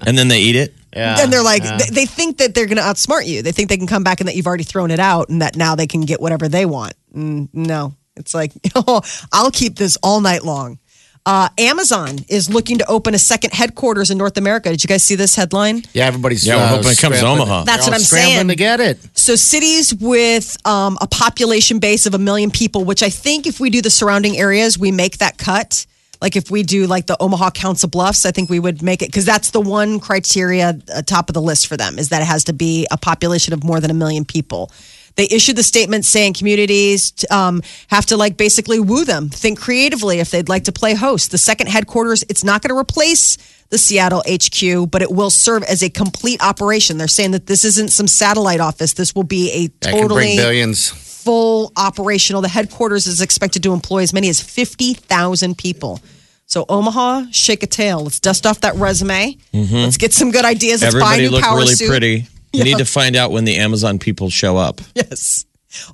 And 0.00 0.16
then 0.16 0.28
they 0.28 0.38
eat 0.38 0.54
it. 0.54 0.74
Yeah. 0.94 1.16
and 1.20 1.32
they're 1.32 1.42
like, 1.42 1.62
they, 1.62 1.90
they 1.90 2.06
think 2.06 2.38
that 2.38 2.54
they're 2.54 2.66
going 2.66 2.78
to 2.78 2.82
outsmart 2.82 3.26
you. 3.26 3.42
They 3.42 3.52
think 3.52 3.68
they 3.68 3.76
can 3.76 3.86
come 3.86 4.04
back 4.04 4.20
and 4.20 4.28
that 4.28 4.36
you've 4.36 4.46
already 4.46 4.64
thrown 4.64 4.90
it 4.90 5.00
out 5.00 5.28
and 5.28 5.42
that 5.42 5.56
now 5.56 5.74
they 5.74 5.86
can 5.86 6.02
get 6.02 6.20
whatever 6.20 6.48
they 6.48 6.66
want. 6.66 6.94
Mm, 7.14 7.48
no, 7.52 7.94
it's 8.16 8.34
like, 8.34 8.52
oh, 8.74 9.02
I'll 9.32 9.50
keep 9.50 9.76
this 9.76 9.96
all 10.02 10.20
night 10.20 10.44
long. 10.44 10.78
Uh, 11.26 11.50
Amazon 11.58 12.16
is 12.28 12.48
looking 12.48 12.78
to 12.78 12.86
open 12.86 13.14
a 13.14 13.18
second 13.18 13.52
headquarters 13.52 14.10
in 14.10 14.16
North 14.16 14.38
America. 14.38 14.70
Did 14.70 14.82
you 14.82 14.88
guys 14.88 15.02
see 15.02 15.14
this 15.14 15.36
headline? 15.36 15.82
yeah, 15.92 16.06
everybody's 16.06 16.46
Yeah, 16.46 16.56
we're 16.56 16.62
uh, 16.62 16.68
hoping 16.68 16.90
it 16.92 16.98
comes 16.98 17.20
to 17.20 17.26
Omaha. 17.26 17.64
That's 17.64 17.84
they're 17.84 17.90
what 17.90 17.94
I'm 17.96 18.00
scrambling 18.00 18.34
saying. 18.36 18.48
to 18.48 18.54
get 18.54 18.80
it. 18.80 18.98
So, 19.12 19.36
cities 19.36 19.94
with 19.94 20.56
um, 20.66 20.96
a 21.02 21.06
population 21.06 21.80
base 21.80 22.06
of 22.06 22.14
a 22.14 22.18
million 22.18 22.50
people, 22.50 22.86
which 22.86 23.02
I 23.02 23.10
think 23.10 23.46
if 23.46 23.60
we 23.60 23.68
do 23.68 23.82
the 23.82 23.90
surrounding 23.90 24.38
areas, 24.38 24.78
we 24.78 24.90
make 24.90 25.18
that 25.18 25.36
cut. 25.36 25.84
Like 26.20 26.36
if 26.36 26.50
we 26.50 26.62
do 26.62 26.86
like 26.86 27.06
the 27.06 27.16
Omaha 27.20 27.50
Council 27.50 27.88
Bluffs, 27.88 28.26
I 28.26 28.32
think 28.32 28.50
we 28.50 28.58
would 28.58 28.82
make 28.82 29.02
it 29.02 29.06
because 29.06 29.24
that's 29.24 29.50
the 29.50 29.60
one 29.60 30.00
criteria 30.00 30.78
uh, 30.94 31.02
top 31.02 31.28
of 31.30 31.34
the 31.34 31.42
list 31.42 31.66
for 31.66 31.76
them 31.76 31.98
is 31.98 32.08
that 32.08 32.22
it 32.22 32.26
has 32.26 32.44
to 32.44 32.52
be 32.52 32.86
a 32.90 32.96
population 32.96 33.54
of 33.54 33.62
more 33.62 33.80
than 33.80 33.90
a 33.90 33.94
million 33.94 34.24
people. 34.24 34.70
They 35.18 35.26
issued 35.32 35.56
the 35.56 35.64
statement 35.64 36.04
saying 36.04 36.34
communities 36.34 37.12
um, 37.28 37.62
have 37.88 38.06
to 38.06 38.16
like 38.16 38.36
basically 38.36 38.78
woo 38.78 39.04
them, 39.04 39.28
think 39.28 39.60
creatively 39.60 40.20
if 40.20 40.30
they'd 40.30 40.48
like 40.48 40.64
to 40.64 40.72
play 40.72 40.94
host. 40.94 41.32
The 41.32 41.38
second 41.38 41.66
headquarters, 41.68 42.22
it's 42.28 42.44
not 42.44 42.62
going 42.62 42.72
to 42.72 42.78
replace 42.78 43.36
the 43.70 43.78
Seattle 43.78 44.22
HQ, 44.28 44.90
but 44.90 45.02
it 45.02 45.10
will 45.10 45.30
serve 45.30 45.64
as 45.64 45.82
a 45.82 45.90
complete 45.90 46.40
operation. 46.40 46.98
They're 46.98 47.08
saying 47.08 47.32
that 47.32 47.48
this 47.48 47.64
isn't 47.64 47.90
some 47.90 48.06
satellite 48.06 48.60
office. 48.60 48.92
This 48.92 49.12
will 49.12 49.24
be 49.24 49.50
a 49.50 49.68
totally 49.90 50.08
bring 50.08 50.36
billions. 50.36 51.07
Full 51.28 51.72
operational. 51.76 52.40
The 52.40 52.48
headquarters 52.48 53.06
is 53.06 53.20
expected 53.20 53.62
to 53.64 53.74
employ 53.74 54.02
as 54.02 54.14
many 54.14 54.30
as 54.30 54.40
50,000 54.40 55.58
people. 55.58 56.00
So 56.46 56.64
Omaha, 56.70 57.26
shake 57.32 57.62
a 57.62 57.66
tail. 57.66 58.02
Let's 58.02 58.18
dust 58.18 58.46
off 58.46 58.62
that 58.62 58.74
resume. 58.76 59.36
Mm-hmm. 59.52 59.74
Let's 59.74 59.98
get 59.98 60.14
some 60.14 60.30
good 60.30 60.46
ideas. 60.46 60.80
Let's 60.80 60.94
buy 60.94 61.00
a 61.00 61.02
Everybody 61.02 61.22
new 61.24 61.30
looked 61.30 61.44
power 61.44 61.58
really 61.58 61.74
suit. 61.74 61.88
pretty. 61.90 62.26
We 62.54 62.62
need 62.64 62.78
to 62.78 62.86
find 62.86 63.14
out 63.14 63.30
when 63.30 63.44
the 63.44 63.56
Amazon 63.56 63.98
people 63.98 64.30
show 64.30 64.56
up. 64.56 64.80
Yes. 64.94 65.44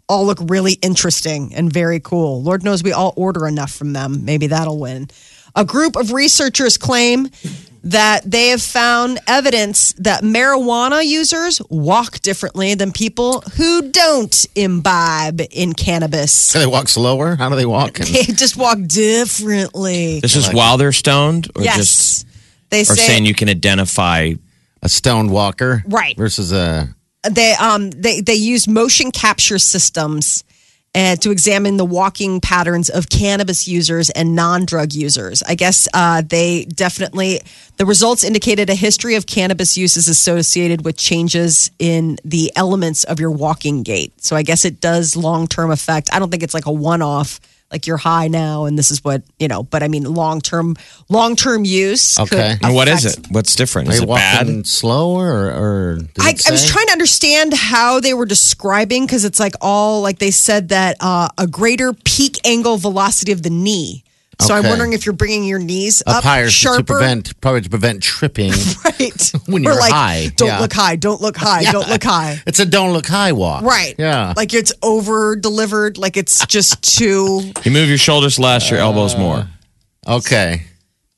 All 0.08 0.24
look 0.24 0.38
really 0.40 0.74
interesting 0.74 1.52
and 1.56 1.72
very 1.72 1.98
cool. 1.98 2.40
Lord 2.40 2.62
knows 2.62 2.84
we 2.84 2.92
all 2.92 3.12
order 3.16 3.48
enough 3.48 3.72
from 3.72 3.92
them. 3.92 4.24
Maybe 4.24 4.46
that'll 4.46 4.78
win. 4.78 5.08
A 5.56 5.64
group 5.64 5.96
of 5.96 6.12
researchers 6.12 6.76
claim 6.76 7.28
that 7.84 8.22
they 8.24 8.48
have 8.48 8.62
found 8.62 9.20
evidence 9.26 9.92
that 9.94 10.22
marijuana 10.22 11.06
users 11.06 11.60
walk 11.68 12.20
differently 12.20 12.74
than 12.74 12.92
people 12.92 13.42
who 13.56 13.90
don't 13.90 14.46
imbibe 14.54 15.42
in 15.50 15.74
cannabis. 15.74 16.52
Do 16.52 16.58
they 16.58 16.66
walk 16.66 16.88
slower? 16.88 17.36
How 17.36 17.48
do 17.50 17.56
they 17.56 17.66
walk? 17.66 17.98
They 18.14 18.22
just 18.24 18.56
walk 18.56 18.78
differently. 18.86 20.20
This 20.20 20.36
is 20.36 20.52
while 20.52 20.78
they're 20.78 20.92
stoned, 20.92 21.50
or 21.54 21.62
yes. 21.62 21.76
just 21.76 22.26
they 22.70 22.82
or 22.82 22.84
say 22.84 23.06
saying 23.06 23.26
you 23.26 23.34
can 23.34 23.48
identify. 23.48 24.32
a 24.82 24.88
stoned 24.88 25.30
walker, 25.30 25.82
Right. 25.86 26.16
Versus 26.16 26.52
a 26.52 26.94
they 27.30 27.52
um 27.54 27.90
they 27.90 28.20
they 28.20 28.34
use 28.34 28.68
motion 28.68 29.10
capture 29.10 29.58
systems 29.58 30.44
uh, 30.94 31.16
to 31.16 31.30
examine 31.30 31.76
the 31.76 31.84
walking 31.84 32.40
patterns 32.40 32.88
of 32.88 33.08
cannabis 33.08 33.66
users 33.66 34.10
and 34.10 34.34
non-drug 34.34 34.92
users. 34.92 35.42
I 35.42 35.54
guess 35.54 35.88
uh, 35.92 36.22
they 36.22 36.64
definitely 36.66 37.40
the 37.76 37.86
results 37.86 38.22
indicated 38.22 38.70
a 38.70 38.74
history 38.74 39.16
of 39.16 39.26
cannabis 39.26 39.76
use 39.76 39.96
is 39.96 40.08
associated 40.08 40.84
with 40.84 40.96
changes 40.96 41.70
in 41.78 42.18
the 42.24 42.52
elements 42.54 43.02
of 43.04 43.18
your 43.18 43.32
walking 43.32 43.82
gait. 43.82 44.12
So 44.22 44.36
I 44.36 44.42
guess 44.42 44.64
it 44.64 44.80
does 44.80 45.16
long-term 45.16 45.70
effect. 45.70 46.10
I 46.12 46.18
don't 46.18 46.30
think 46.30 46.42
it's 46.42 46.54
like 46.54 46.66
a 46.66 46.72
one-off. 46.72 47.40
Like 47.74 47.88
you're 47.88 47.96
high 47.96 48.28
now, 48.28 48.66
and 48.66 48.78
this 48.78 48.92
is 48.92 49.02
what 49.02 49.24
you 49.40 49.48
know. 49.48 49.64
But 49.64 49.82
I 49.82 49.88
mean, 49.88 50.04
long 50.04 50.40
term, 50.40 50.76
long 51.08 51.34
term 51.34 51.64
use. 51.64 52.14
could 52.14 52.32
Okay. 52.32 52.54
And 52.62 52.72
what 52.72 52.86
is 52.86 53.04
it? 53.04 53.26
What's 53.30 53.56
different? 53.56 53.88
are 53.88 53.92
Is 53.94 53.98
you 53.98 54.04
it 54.04 54.14
bad? 54.14 54.46
walking 54.46 54.62
slower 54.62 55.26
or? 55.26 55.50
or 55.50 55.98
I, 56.20 56.36
I 56.46 56.50
was 56.52 56.64
trying 56.70 56.86
to 56.86 56.92
understand 56.92 57.52
how 57.52 57.98
they 57.98 58.14
were 58.14 58.26
describing 58.26 59.06
because 59.06 59.24
it's 59.24 59.40
like 59.40 59.54
all 59.60 60.02
like 60.02 60.20
they 60.20 60.30
said 60.30 60.68
that 60.68 60.98
uh, 61.00 61.30
a 61.36 61.48
greater 61.48 61.92
peak 61.92 62.38
angle 62.46 62.76
velocity 62.76 63.32
of 63.32 63.42
the 63.42 63.50
knee. 63.50 64.04
So 64.40 64.54
I'm 64.54 64.64
wondering 64.64 64.92
if 64.92 65.06
you're 65.06 65.14
bringing 65.14 65.44
your 65.44 65.58
knees 65.58 66.02
up, 66.06 66.16
up 66.16 66.24
higher 66.24 66.48
sharper, 66.50 66.78
to 66.78 66.84
prevent 66.84 67.40
probably 67.40 67.62
to 67.62 67.70
prevent 67.70 68.02
tripping. 68.02 68.52
right? 68.84 69.32
when 69.46 69.62
Or 69.66 69.70
you're 69.70 69.80
like, 69.80 69.92
high, 69.92 70.26
Don't 70.36 70.48
yeah. 70.48 70.60
look 70.60 70.72
high. 70.72 70.96
Don't 70.96 71.20
look 71.20 71.36
high. 71.36 71.64
Don't 71.72 71.88
look 71.88 72.02
high. 72.02 72.40
It's 72.46 72.58
a 72.58 72.66
don't 72.66 72.92
look 72.92 73.06
high 73.06 73.32
walk. 73.32 73.62
Right. 73.62 73.94
Yeah. 73.98 74.34
Like 74.36 74.54
it's 74.54 74.72
over 74.82 75.36
delivered. 75.36 75.98
Like 75.98 76.16
it's 76.16 76.44
just 76.46 76.82
too. 76.82 77.52
You 77.64 77.70
move 77.70 77.88
your 77.88 77.98
shoulders 77.98 78.38
less, 78.38 78.70
your 78.70 78.80
elbows 78.80 79.16
more. 79.16 79.48
Uh, 80.06 80.16
okay. 80.16 80.62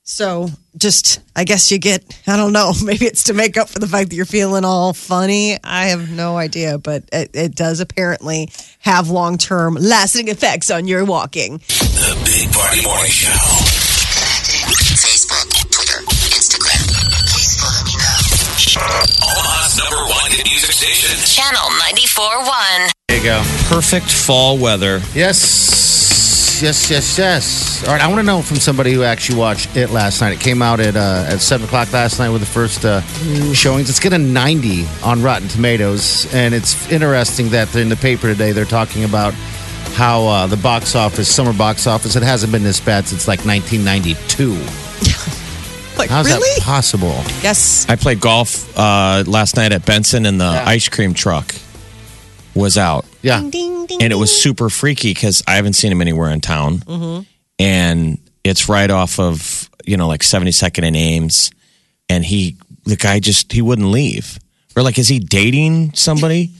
So 0.08 0.48
just, 0.76 1.20
I 1.34 1.42
guess 1.42 1.72
you 1.72 1.78
get, 1.78 2.04
I 2.28 2.36
don't 2.36 2.52
know, 2.52 2.72
maybe 2.84 3.06
it's 3.06 3.24
to 3.24 3.34
make 3.34 3.56
up 3.56 3.68
for 3.68 3.80
the 3.80 3.88
fact 3.88 4.10
that 4.10 4.16
you're 4.16 4.24
feeling 4.24 4.64
all 4.64 4.92
funny. 4.92 5.58
I 5.64 5.86
have 5.86 6.10
no 6.10 6.36
idea, 6.36 6.78
but 6.78 7.02
it, 7.12 7.30
it 7.34 7.54
does 7.56 7.80
apparently 7.80 8.50
have 8.80 9.10
long 9.10 9.36
term 9.36 9.74
lasting 9.74 10.28
effects 10.28 10.70
on 10.70 10.86
your 10.86 11.04
walking. 11.04 11.60
The 12.36 12.44
Big 12.44 12.52
Party 12.52 12.84
Morning 12.84 13.10
Show. 13.10 13.32
Facebook, 15.00 15.48
Twitter, 15.70 16.04
Instagram. 16.36 16.84
Please 17.32 17.56
follow 17.56 17.84
me 17.86 17.96
now. 17.96 18.20
Omaha's 19.24 19.78
number 19.78 19.96
one 19.96 20.30
hit 20.32 20.44
music 20.44 20.72
station. 20.72 21.16
Channel 21.24 21.70
94.1. 21.80 22.90
There 23.08 23.16
you 23.16 23.24
go. 23.24 23.42
Perfect 23.74 24.10
fall 24.10 24.58
weather. 24.58 25.00
Yes. 25.14 26.60
Yes, 26.60 26.90
yes, 26.90 27.16
yes. 27.18 27.86
All 27.86 27.94
right, 27.94 28.02
I 28.02 28.06
want 28.08 28.18
to 28.18 28.26
know 28.26 28.42
from 28.42 28.56
somebody 28.56 28.92
who 28.92 29.02
actually 29.02 29.38
watched 29.38 29.74
it 29.76 29.90
last 29.90 30.20
night. 30.20 30.34
It 30.34 30.40
came 30.40 30.60
out 30.60 30.80
at 30.80 30.96
uh, 30.96 31.24
at 31.28 31.40
seven 31.40 31.66
o'clock 31.66 31.90
last 31.92 32.18
night 32.18 32.30
with 32.30 32.40
the 32.40 32.46
first 32.46 32.84
uh, 32.84 33.00
showings. 33.52 33.88
It's 33.88 34.00
getting 34.00 34.34
ninety 34.34 34.86
on 35.02 35.22
Rotten 35.22 35.48
Tomatoes, 35.48 36.32
and 36.34 36.54
it's 36.54 36.90
interesting 36.90 37.50
that 37.50 37.74
in 37.76 37.88
the 37.88 37.96
paper 37.96 38.26
today 38.26 38.52
they're 38.52 38.64
talking 38.64 39.04
about 39.04 39.34
how 39.96 40.26
uh, 40.26 40.46
the 40.46 40.58
box 40.58 40.94
office, 40.94 41.34
summer 41.34 41.54
box 41.54 41.86
office, 41.86 42.16
it 42.16 42.22
hasn't 42.22 42.52
been 42.52 42.62
this 42.62 42.80
bad 42.80 43.06
since 43.06 43.26
like 43.26 43.40
1992. 43.44 44.56
Like, 45.98 46.10
How's 46.10 46.26
really? 46.26 46.46
that 46.56 46.62
possible? 46.62 47.14
Yes. 47.42 47.86
I 47.88 47.96
played 47.96 48.20
golf 48.20 48.76
uh, 48.78 49.24
last 49.26 49.56
night 49.56 49.72
at 49.72 49.86
Benson, 49.86 50.26
and 50.26 50.38
the 50.38 50.44
ice 50.44 50.90
cream 50.90 51.14
truck 51.14 51.54
was 52.54 52.76
out. 52.76 53.06
Yeah, 53.22 53.40
Ding, 53.48 53.86
ding, 53.86 54.02
and 54.02 54.12
it 54.12 54.16
was 54.16 54.30
super 54.42 54.68
freaky 54.68 55.14
because 55.14 55.42
I 55.46 55.54
haven't 55.54 55.72
seen 55.72 55.90
him 55.90 56.02
anywhere 56.02 56.28
in 56.28 56.42
town, 56.42 57.24
and 57.58 58.18
it's 58.44 58.68
right 58.68 58.90
off 58.90 59.18
of 59.18 59.70
you 59.86 59.96
know 59.96 60.06
like 60.06 60.22
Seventy 60.22 60.52
Second 60.52 60.84
and 60.84 60.96
Ames, 60.96 61.50
and 62.10 62.22
he 62.22 62.56
the 62.84 62.96
guy 62.96 63.18
just 63.18 63.50
he 63.50 63.62
wouldn't 63.62 63.88
leave. 63.88 64.38
Or 64.76 64.82
like, 64.82 64.98
is 64.98 65.08
he 65.08 65.18
dating 65.18 65.94
somebody 65.94 66.50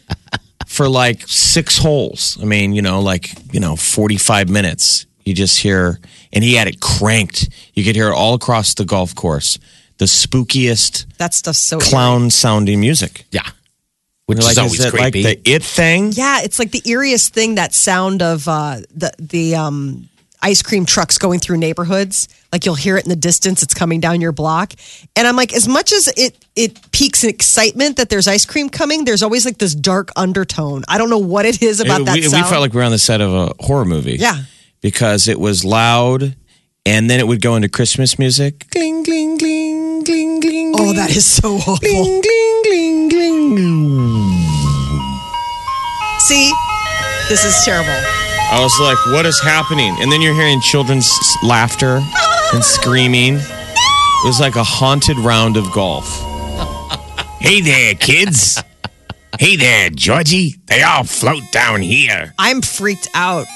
for 0.76 0.88
like 0.88 1.22
six 1.26 1.78
holes? 1.78 2.38
I 2.40 2.44
mean, 2.44 2.72
you 2.72 2.82
know, 2.82 3.00
like 3.00 3.28
you 3.52 3.60
know, 3.60 3.76
forty 3.76 4.16
five 4.18 4.48
minutes. 4.48 5.06
You 5.24 5.34
just 5.34 5.58
hear, 5.58 5.98
and 6.32 6.44
he 6.44 6.54
had 6.54 6.68
it 6.68 6.80
cranked. 6.80 7.48
You 7.74 7.82
could 7.84 7.96
hear 7.96 8.08
it 8.08 8.14
all 8.14 8.34
across 8.34 8.74
the 8.74 8.84
golf 8.84 9.14
course. 9.14 9.58
The 9.98 10.04
spookiest 10.06 11.06
That 11.18 11.34
stuff's 11.34 11.58
so 11.58 11.78
eerie. 11.78 11.86
clown 11.88 12.30
sounding 12.30 12.80
music. 12.80 13.24
yeah. 13.32 13.42
Which 14.26 14.38
You're 14.38 14.50
is 14.50 14.56
like, 14.56 14.64
always 14.64 14.80
is 14.80 14.86
it 14.86 14.94
like 14.94 15.12
creepy. 15.14 15.22
the 15.22 15.50
it 15.54 15.62
thing? 15.62 16.12
Yeah, 16.12 16.42
it's 16.42 16.58
like 16.58 16.70
the 16.72 16.80
eeriest 16.82 17.30
thing. 17.30 17.54
That 17.56 17.72
sound 17.74 18.22
of 18.22 18.46
uh, 18.48 18.80
the 18.94 19.12
the 19.18 19.54
um, 19.54 20.08
ice 20.42 20.62
cream 20.62 20.84
trucks 20.86 21.18
going 21.18 21.40
through 21.40 21.56
neighborhoods. 21.58 22.28
Like 22.52 22.64
you'll 22.64 22.74
hear 22.74 22.96
it 22.96 23.04
in 23.04 23.10
the 23.10 23.16
distance. 23.16 23.62
It's 23.62 23.74
coming 23.74 24.00
down 24.00 24.20
your 24.20 24.32
block, 24.32 24.72
and 25.14 25.26
I'm 25.26 25.36
like, 25.36 25.52
as 25.54 25.66
much 25.68 25.92
as 25.92 26.08
it 26.16 26.36
it 26.54 26.90
piques 26.92 27.22
excitement 27.24 27.96
that 27.96 28.08
there's 28.08 28.26
ice 28.28 28.44
cream 28.46 28.68
coming, 28.70 29.04
there's 29.04 29.22
always 29.22 29.44
like 29.44 29.58
this 29.58 29.74
dark 29.74 30.10
undertone. 30.16 30.82
I 30.88 30.96
don't 30.98 31.10
know 31.10 31.18
what 31.18 31.44
it 31.46 31.62
is 31.62 31.80
about 31.80 32.00
It- 32.02 32.04
that 32.06 32.14
we, 32.14 32.20
we 32.22 32.28
felt 32.30 32.60
like 32.60 32.72
we 32.72 32.78
were 32.78 32.84
on 32.84 32.92
the 32.92 32.98
set 32.98 33.20
of 33.20 33.34
a 33.34 33.52
horror 33.62 33.84
movie. 33.84 34.16
Yeah. 34.18 34.42
Because 34.80 35.26
it 35.28 35.40
was 35.40 35.64
loud 35.64 36.36
and 36.86 37.10
then 37.10 37.18
it 37.18 37.26
would 37.26 37.42
go 37.42 37.56
into 37.56 37.68
Christmas 37.68 38.18
music. 38.18 38.66
Gling, 38.70 39.02
gling, 39.02 39.36
gling, 39.38 40.04
gling, 40.04 40.40
gling. 40.40 40.72
oh, 40.78 40.92
that 40.92 41.10
is 41.10 41.26
so 41.26 41.56
awful. 41.56 41.76
Gling, 41.78 42.22
gling, 42.22 42.62
gling, 42.62 43.08
gling. 43.08 44.46
See, 46.20 46.52
this 47.28 47.44
is 47.44 47.64
terrible. 47.64 48.25
I 48.48 48.60
was 48.62 48.78
like, 48.80 48.96
what 49.14 49.26
is 49.26 49.40
happening? 49.40 49.94
And 50.00 50.10
then 50.10 50.20
you're 50.22 50.34
hearing 50.34 50.60
children's 50.60 51.10
laughter 51.42 52.00
and 52.54 52.64
screaming. 52.64 53.34
It 53.36 54.24
was 54.26 54.40
like 54.40 54.56
a 54.56 54.64
haunted 54.64 55.18
round 55.18 55.56
of 55.56 55.70
golf. 55.72 56.22
Hey 57.38 57.60
there, 57.60 57.94
kids. 57.94 58.60
hey 59.38 59.54
there, 59.54 59.90
Georgie. 59.90 60.56
They 60.66 60.82
all 60.82 61.04
float 61.04 61.42
down 61.52 61.80
here. 61.80 62.32
I'm 62.40 62.60
freaked 62.60 63.06
out. 63.14 63.46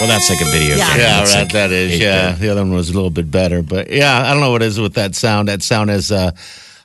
Well, 0.00 0.08
that's 0.08 0.28
like 0.28 0.42
a 0.42 0.50
video 0.50 0.76
Yeah. 0.76 0.88
game. 0.90 0.98
Yeah, 1.00 1.16
That's 1.20 1.32
right. 1.34 1.42
like 1.44 1.52
that 1.52 1.70
is. 1.70 1.92
eight 1.92 2.00
Yeah, 2.02 2.32
bit. 2.32 2.40
the 2.40 2.48
other 2.50 2.62
one 2.62 2.74
was 2.74 2.90
a 2.90 2.92
little 2.92 3.08
bit 3.08 3.30
better, 3.30 3.62
but 3.62 3.88
yeah, 3.90 4.20
I 4.28 4.32
don't 4.32 4.40
know 4.42 4.50
what 4.50 4.60
it 4.62 4.66
is 4.66 4.78
with 4.78 4.94
that 4.94 5.14
sound. 5.14 5.48
That 5.48 5.62
sound 5.62 5.90
is. 5.90 6.12
uh 6.12 6.32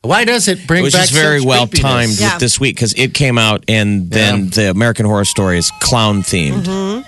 Why 0.04 0.26
does 0.26 0.48
it 0.48 0.66
bring 0.66 0.80
It 0.82 0.84
was 0.84 0.94
back 0.94 1.10
just 1.10 1.14
very 1.14 1.42
well 1.42 1.68
creepiness? 1.68 1.82
timed 1.92 2.20
Yeah. 2.20 2.34
with 2.34 2.40
this 2.42 2.60
week 2.60 2.76
because 2.76 2.94
it 2.94 3.14
came 3.14 3.38
out 3.38 3.64
and 3.68 4.10
then 4.10 4.50
the 4.50 4.72
American 4.72 5.06
Horror 5.06 5.26
Story 5.26 5.60
is 5.60 5.70
clown 5.80 6.24
themed. 6.24 6.64
Mm-hmm. 6.64 7.08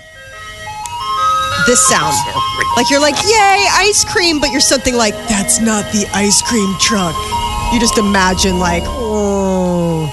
This 1.66 1.84
sound, 1.88 2.14
like 2.76 2.88
you're 2.90 3.00
like, 3.00 3.16
yay, 3.24 3.66
ice 3.72 4.04
cream, 4.04 4.38
but 4.38 4.50
you're 4.52 4.60
something 4.60 4.94
like, 4.94 5.14
that's 5.28 5.60
not 5.60 5.84
the 5.92 6.06
ice 6.14 6.40
cream 6.42 6.72
truck. 6.78 7.16
You 7.72 7.80
just 7.80 7.98
imagine 7.98 8.58
like, 8.60 8.82
oh. 8.86 10.12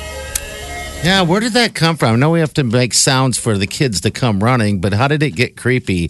Yeah, 1.03 1.21
where 1.23 1.39
did 1.39 1.53
that 1.53 1.75
come 1.75 1.97
from? 1.97 2.13
I 2.13 2.15
know 2.17 2.31
we 2.31 2.39
have 2.39 2.53
to 2.55 2.63
make 2.63 2.93
sounds 2.95 3.37
for 3.37 3.57
the 3.57 3.67
kids 3.67 4.01
to 4.01 4.11
come 4.11 4.41
running, 4.43 4.79
but 4.81 4.93
how 4.93 5.07
did 5.07 5.21
it 5.21 5.31
get 5.31 5.55
creepy? 5.57 6.09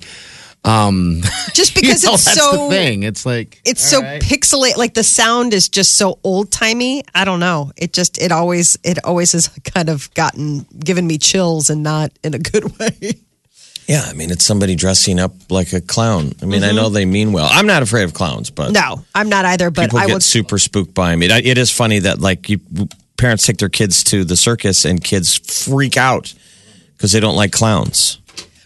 Um, 0.63 1.21
Just 1.53 1.75
you 1.75 1.81
because 1.81 2.03
know, 2.03 2.13
it's 2.13 2.25
that's 2.25 2.39
so 2.39 2.65
the 2.65 2.69
thing. 2.69 3.01
It's 3.03 3.25
like 3.25 3.59
it's 3.65 3.81
so 3.81 3.99
right. 4.01 4.21
pixelate 4.21 4.77
like 4.77 4.93
the 4.93 5.03
sound 5.03 5.53
is 5.53 5.67
just 5.69 5.97
so 5.97 6.19
old 6.23 6.51
timey 6.51 7.03
i 7.15 7.25
don't 7.25 7.39
know 7.39 7.71
it 7.75 7.93
just 7.93 8.21
it 8.21 8.31
always 8.31 8.77
it 8.83 9.03
always 9.03 9.31
has 9.31 9.47
kind 9.73 9.89
of 9.89 10.13
gotten 10.13 10.65
given 10.77 11.07
me 11.07 11.17
chills 11.17 11.69
and 11.71 11.81
not 11.81 12.11
in 12.23 12.33
a 12.35 12.39
good 12.39 12.63
way 12.79 12.93
Yeah, 13.87 14.03
I 14.07 14.13
mean, 14.13 14.29
it's 14.31 14.45
somebody 14.45 14.75
dressing 14.75 15.19
up 15.19 15.33
like 15.49 15.73
a 15.73 15.81
clown. 15.81 16.31
I 16.41 16.45
mean, 16.45 16.63
I 16.63 16.71
know 16.71 16.87
they 16.89 17.05
mean 17.05 17.33
well. 17.33 17.49
I'm 17.51 17.65
not 17.67 17.81
afraid 17.83 18.03
of 18.03 18.13
clowns, 18.13 18.51
but 18.51 18.71
no 18.71 19.03
i'm 19.15 19.29
not 19.29 19.45
either 19.45 19.71
but 19.71 19.85
people 19.85 19.97
i 19.99 20.05
get 20.05 20.13
would 20.13 20.23
super 20.23 20.59
spooked 20.59 20.93
by 20.93 21.09
them. 21.11 21.23
It, 21.23 21.31
it 21.45 21.57
is 21.57 21.71
funny 21.71 21.99
that 21.99 22.19
like 22.21 22.47
you, 22.49 22.59
parents 23.17 23.45
take 23.47 23.57
their 23.57 23.69
kids 23.69 24.03
to 24.05 24.23
the 24.23 24.37
circus 24.37 24.85
and 24.85 25.03
kids 25.03 25.37
freak 25.65 25.97
out 25.97 26.33
because 26.95 27.11
they 27.11 27.19
don't 27.19 27.35
like 27.35 27.51
clowns. 27.51 28.19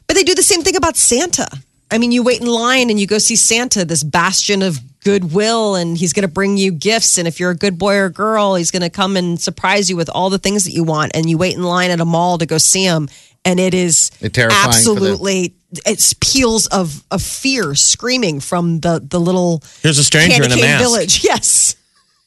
but 0.07 0.15
they 0.15 0.23
do 0.23 0.35
the 0.35 0.43
same 0.43 0.61
thing 0.61 0.75
about 0.75 0.97
santa 0.97 1.47
i 1.91 1.97
mean 1.97 2.11
you 2.11 2.23
wait 2.23 2.41
in 2.41 2.47
line 2.47 2.89
and 2.89 2.99
you 2.99 3.07
go 3.07 3.17
see 3.17 3.35
santa 3.35 3.85
this 3.85 4.03
bastion 4.03 4.61
of 4.61 4.79
goodwill 5.03 5.75
and 5.75 5.97
he's 5.97 6.13
going 6.13 6.23
to 6.27 6.27
bring 6.31 6.57
you 6.57 6.71
gifts 6.71 7.17
and 7.17 7.27
if 7.27 7.39
you're 7.39 7.51
a 7.51 7.55
good 7.55 7.77
boy 7.77 7.95
or 7.95 8.09
girl 8.09 8.55
he's 8.55 8.71
going 8.71 8.81
to 8.81 8.89
come 8.89 9.15
and 9.17 9.39
surprise 9.39 9.89
you 9.89 9.95
with 9.95 10.09
all 10.09 10.29
the 10.29 10.39
things 10.39 10.63
that 10.65 10.71
you 10.71 10.83
want 10.83 11.11
and 11.15 11.29
you 11.29 11.37
wait 11.37 11.55
in 11.55 11.63
line 11.63 11.91
at 11.91 11.99
a 11.99 12.05
mall 12.05 12.37
to 12.37 12.45
go 12.45 12.57
see 12.57 12.83
him 12.83 13.07
and 13.43 13.59
it 13.59 13.73
is 13.73 14.09
terrifying 14.33 14.67
absolutely 14.67 15.53
it's 15.85 16.13
peals 16.21 16.67
of, 16.67 17.03
of 17.11 17.21
fear 17.21 17.75
screaming 17.75 18.39
from 18.39 18.79
the 18.79 18.99
the 19.03 19.19
little 19.19 19.61
Here's 19.81 19.97
a 19.99 20.03
stranger 20.03 20.43
in 20.43 20.51
a 20.51 20.55
mask. 20.55 20.83
village 20.83 21.23
yes 21.23 21.75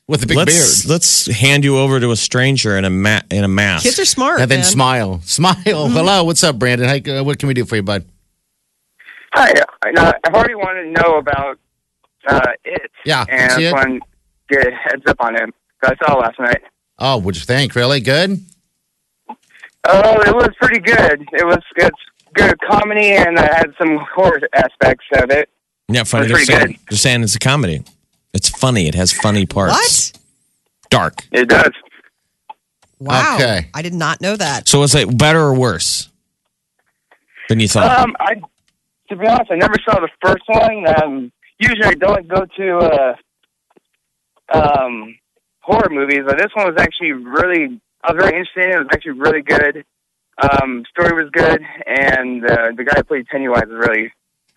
with 0.06 0.22
a 0.22 0.26
big 0.26 0.36
let's 0.36 0.82
beard. 0.82 0.90
let's 0.90 1.26
hand 1.26 1.64
you 1.64 1.78
over 1.78 2.00
to 2.00 2.10
a 2.10 2.16
stranger 2.16 2.76
in 2.76 2.84
a 2.84 2.90
ma- 2.90 3.20
in 3.30 3.44
a 3.44 3.48
mask. 3.48 3.84
Kids 3.84 3.98
are 3.98 4.04
smart. 4.06 4.40
And 4.40 4.50
then 4.50 4.60
man. 4.60 4.64
smile. 4.64 5.20
Smile. 5.22 5.54
Mm-hmm. 5.56 5.92
Hello. 5.94 6.24
What's 6.24 6.42
up, 6.42 6.58
Brandon? 6.58 6.88
How, 6.88 7.20
uh, 7.20 7.22
what 7.22 7.38
can 7.38 7.46
we 7.46 7.52
do 7.54 7.66
for 7.66 7.76
you, 7.76 7.82
bud? 7.82 8.06
Hi, 9.40 9.52
I 9.82 9.90
know, 9.92 10.12
I've 10.24 10.34
already 10.34 10.56
wanted 10.56 10.82
to 10.82 10.90
know 11.02 11.18
about 11.18 11.58
uh, 12.28 12.40
it. 12.64 12.90
Yeah, 13.04 13.24
and 13.28 13.52
see 13.52 13.66
I 13.66 13.68
it? 13.68 13.72
just 13.72 13.74
wanted 13.84 14.00
to 14.00 14.06
get 14.56 14.66
a 14.66 14.70
heads 14.74 15.02
up 15.06 15.16
on 15.20 15.36
it. 15.36 15.54
'cause 15.80 15.94
I 16.00 16.06
saw 16.06 16.18
it 16.18 16.22
last 16.22 16.40
night. 16.40 16.62
Oh, 16.98 17.18
what'd 17.18 17.40
you 17.40 17.46
think? 17.46 17.76
Really 17.76 18.00
good? 18.00 18.40
Oh, 19.28 20.20
it 20.22 20.34
was 20.34 20.48
pretty 20.60 20.80
good. 20.80 21.24
It 21.32 21.46
was 21.46 21.58
it's 21.76 21.96
good 22.34 22.58
comedy 22.68 23.12
and 23.12 23.38
it 23.38 23.54
had 23.54 23.72
some 23.80 24.04
horror 24.12 24.40
aspects 24.54 25.06
of 25.22 25.30
it. 25.30 25.48
yeah, 25.88 26.02
funny. 26.02 26.24
It's 26.26 26.32
They're 26.32 26.36
pretty 26.38 26.44
saying, 26.52 26.66
good. 26.66 26.76
they're 26.90 26.98
saying 26.98 27.22
it's 27.22 27.36
a 27.36 27.38
comedy. 27.38 27.84
It's 28.34 28.48
funny. 28.48 28.88
It 28.88 28.96
has 28.96 29.12
funny 29.12 29.46
parts. 29.46 30.12
What? 30.12 30.20
Dark. 30.90 31.14
It 31.30 31.48
does. 31.48 31.70
Wow. 32.98 33.36
Okay. 33.36 33.70
I 33.72 33.82
did 33.82 33.94
not 33.94 34.20
know 34.20 34.34
that. 34.36 34.66
So 34.66 34.80
was 34.80 34.96
it 34.96 35.16
better 35.16 35.40
or 35.40 35.54
worse 35.54 36.08
than 37.48 37.60
you 37.60 37.68
thought? 37.68 38.00
Um, 38.00 38.16
I 38.18 38.34
to 39.08 39.16
be 39.16 39.26
honest, 39.26 39.50
I 39.50 39.56
never 39.56 39.74
saw 39.88 40.00
the 40.00 40.08
first 40.24 40.44
one. 40.46 40.86
Um, 41.02 41.32
usually 41.58 41.84
I 41.86 41.94
don't 41.94 42.28
go 42.28 42.44
to 42.56 42.78
uh, 42.78 43.14
um, 44.52 45.18
horror 45.60 45.88
movies, 45.90 46.20
but 46.26 46.38
this 46.38 46.48
one 46.54 46.66
was 46.66 46.76
actually 46.78 47.12
really. 47.12 47.80
I 48.04 48.12
was 48.12 48.22
very 48.24 48.38
interested 48.38 48.64
in 48.64 48.70
it. 48.70 48.74
It 48.74 48.78
was 48.78 48.88
actually 48.92 49.12
really 49.12 49.42
good. 49.42 49.84
Um, 50.40 50.84
story 50.90 51.20
was 51.20 51.30
good, 51.32 51.60
and 51.86 52.44
uh, 52.44 52.68
the 52.76 52.84
guy 52.84 52.92
who 52.98 53.02
played 53.04 53.26
Pennywise 53.26 53.64
was 53.66 53.88
really, 53.88 54.12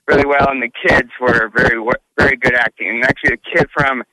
really 0.07 0.25
well, 0.27 0.47
and 0.49 0.61
the 0.61 0.69
kids 0.87 1.09
were 1.19 1.49
very, 1.55 1.83
very 2.19 2.35
good 2.37 2.53
acting. 2.53 2.89
And 2.89 3.03
actually, 3.03 3.31
the 3.37 3.57
kid 3.57 3.67
from 3.75 4.03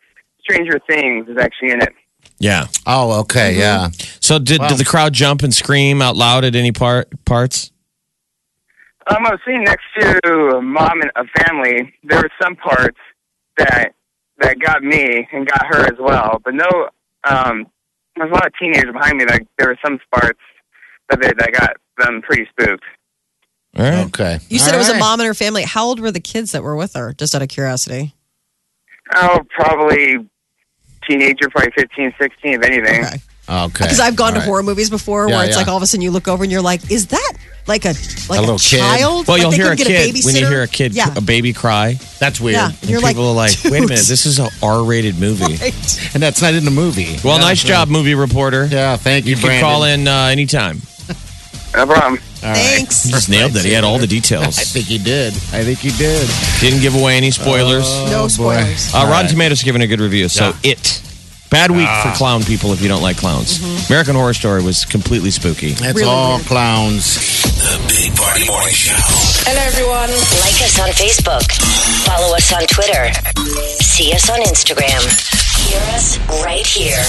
Stranger 0.40 0.80
Things 0.88 1.28
is 1.28 1.36
actually 1.38 1.72
in 1.72 1.82
it. 1.82 1.92
yeah. 2.38 2.66
Oh, 2.86 3.20
okay. 3.20 3.50
Mm-hmm. 3.52 3.60
Yeah. 3.60 3.88
So 4.20 4.38
did 4.38 4.60
Wow. 4.60 4.68
did 4.68 4.78
the 4.78 4.84
crowd 4.86 5.12
jump 5.12 5.42
and 5.42 5.52
scream 5.52 6.00
out 6.00 6.16
loud 6.16 6.44
at 6.44 6.54
any 6.56 6.72
part 6.72 7.08
parts? 7.26 7.70
Um, 9.08 9.26
I 9.26 9.30
was 9.30 9.40
sitting 9.44 9.64
next 9.64 9.84
to 9.98 10.56
a 10.56 10.62
mom 10.62 11.00
and 11.00 11.10
a 11.16 11.24
family. 11.44 11.94
There 12.04 12.18
were 12.18 12.30
some 12.40 12.56
parts 12.56 12.98
that 13.56 13.94
that 14.38 14.58
got 14.60 14.82
me 14.82 15.26
and 15.32 15.48
got 15.48 15.66
her 15.66 15.80
as 15.82 15.98
well, 15.98 16.40
but 16.44 16.54
no. 16.54 16.88
Um, 17.24 17.66
there 18.16 18.26
was 18.26 18.32
a 18.32 18.34
lot 18.34 18.46
of 18.46 18.52
teenagers 18.60 18.92
behind 18.92 19.18
me. 19.18 19.24
That 19.24 19.42
there 19.58 19.68
were 19.68 19.78
some 19.84 19.98
parts 20.12 20.40
that 21.08 21.20
they, 21.20 21.28
that 21.28 21.52
got 21.52 21.76
them 21.98 22.22
pretty 22.22 22.46
spooked. 22.50 22.84
All 23.76 23.84
right. 23.84 24.06
Okay. 24.06 24.38
You 24.48 24.58
said 24.58 24.74
All 24.74 24.76
it 24.76 24.78
was 24.78 24.88
a 24.88 24.98
mom 24.98 25.20
and 25.20 25.26
her 25.26 25.34
family. 25.34 25.62
How 25.62 25.84
old 25.84 26.00
were 26.00 26.10
the 26.10 26.20
kids 26.20 26.52
that 26.52 26.62
were 26.62 26.76
with 26.76 26.94
her? 26.94 27.12
Just 27.12 27.34
out 27.34 27.42
of 27.42 27.48
curiosity. 27.48 28.14
Oh, 29.14 29.40
probably 29.50 30.28
teenager, 31.08 31.48
probably 31.48 31.72
15, 31.76 32.12
16, 32.20 32.54
if 32.54 32.62
anything. 32.62 33.04
Okay. 33.04 33.16
Okay. 33.48 33.84
Because 33.84 34.00
I've 34.00 34.14
gone 34.16 34.28
All 34.28 34.32
to 34.34 34.38
right. 34.40 34.46
horror 34.46 34.62
movies 34.62 34.90
before 34.90 35.28
Yeah, 35.28 35.36
where 35.36 35.44
it's 35.46 35.54
yeah. 35.54 35.58
like 35.62 35.68
all 35.68 35.76
of 35.76 35.82
a 35.82 35.86
sudden 35.86 36.02
you 36.02 36.10
look 36.10 36.28
over 36.28 36.42
and 36.44 36.52
you're 36.52 36.60
like, 36.62 36.90
is 36.90 37.06
that 37.08 37.32
like 37.66 37.84
a 37.86 37.94
like 38.28 38.38
A 38.38 38.40
a, 38.40 38.40
little 38.40 38.58
kid? 38.58 38.78
child? 38.78 39.26
Well, 39.26 39.36
Like 39.36 39.40
you'll 39.42 39.50
hear 39.52 39.66
a 39.72 39.76
couldn't 39.76 39.92
get 39.92 40.14
kid 40.14 40.24
when 40.24 40.36
you 40.36 40.46
hear 40.46 40.62
a 40.62 40.68
kid, 40.68 40.94
Yeah. 40.94 41.14
a 41.16 41.20
baby 41.22 41.52
cry. 41.54 41.98
That's 42.18 42.40
weird. 42.40 42.56
Yeah. 42.56 42.66
And 42.68 42.76
And 42.82 42.90
you're 42.90 43.00
like, 43.00 43.14
people 43.16 43.28
are 43.30 43.34
like, 43.34 43.52
wait 43.64 43.78
a 43.78 43.86
minute, 43.86 44.04
this 44.06 44.26
is 44.26 44.38
a 44.38 44.50
R-rated 44.62 45.18
movie. 45.18 45.56
Right. 45.60 46.10
And 46.14 46.22
that's 46.22 46.42
not 46.42 46.52
in 46.54 46.64
the 46.64 46.70
movie. 46.70 47.16
Well, 47.24 47.36
Yeah, 47.38 47.44
nice 47.44 47.62
so- 47.62 47.68
job, 47.68 47.88
movie 47.88 48.14
reporter. 48.14 48.66
Yeah. 48.70 48.96
Thank 48.96 49.24
you, 49.26 49.34
You 49.36 49.40
can 49.42 49.60
call 49.62 49.84
in 49.84 50.06
uh, 50.06 50.26
anytime. 50.26 50.82
No 51.74 51.84
problem. 51.86 52.20
All 52.42 52.48
right. 52.50 52.56
Thanks. 52.56 53.04
He 53.04 53.10
just 53.10 53.28
nailed 53.28 53.54
it. 53.56 53.64
He 53.64 53.72
had 53.72 53.84
all 53.84 53.98
the 53.98 54.06
details. 54.06 54.58
I 54.58 54.62
think 54.62 54.86
he 54.86 54.96
did. 54.98 55.34
I 55.52 55.62
think 55.64 55.78
he 55.80 55.90
did. 55.90 56.28
Didn't 56.60 56.80
give 56.80 56.94
away 56.94 57.16
any 57.16 57.30
spoilers. 57.30 57.84
no 58.10 58.26
spoilers. 58.28 58.92
Uh, 58.94 59.06
Rotten 59.10 59.28
Tomatoes 59.30 59.62
giving 59.62 59.82
a 59.82 59.86
good 59.86 60.00
review. 60.00 60.28
So 60.28 60.52
it. 60.62 61.02
Bad 61.50 61.70
week 61.70 61.88
for 62.04 62.12
ah. 62.12 62.14
clown 62.16 62.42
people 62.44 62.72
if 62.72 62.82
you 62.82 62.88
don't 62.88 63.00
like 63.02 63.16
clowns. 63.16 63.58
Mm-hmm. 63.58 63.92
American 63.92 64.14
Horror 64.16 64.34
Story 64.34 64.62
was 64.62 64.84
completely 64.84 65.30
spooky. 65.30 65.72
It's 65.72 65.80
Really 65.80 66.04
all 66.04 66.36
weird. 66.36 66.46
clowns. 66.46 67.16
The 67.56 67.80
Big 67.88 68.14
Party 68.14 68.44
Morning 68.46 68.74
Show. 68.74 68.92
Hello, 69.48 69.62
everyone. 69.64 70.12
Like 70.44 70.60
us 70.60 70.76
on 70.78 70.90
Facebook. 70.92 71.48
Follow 72.04 72.36
us 72.36 72.52
on 72.52 72.66
Twitter. 72.68 73.08
See 73.80 74.12
us 74.12 74.28
on 74.28 74.40
Instagram. 74.44 75.00
Hear 75.72 75.80
us 75.96 76.18
right 76.44 76.66
here. 76.66 77.00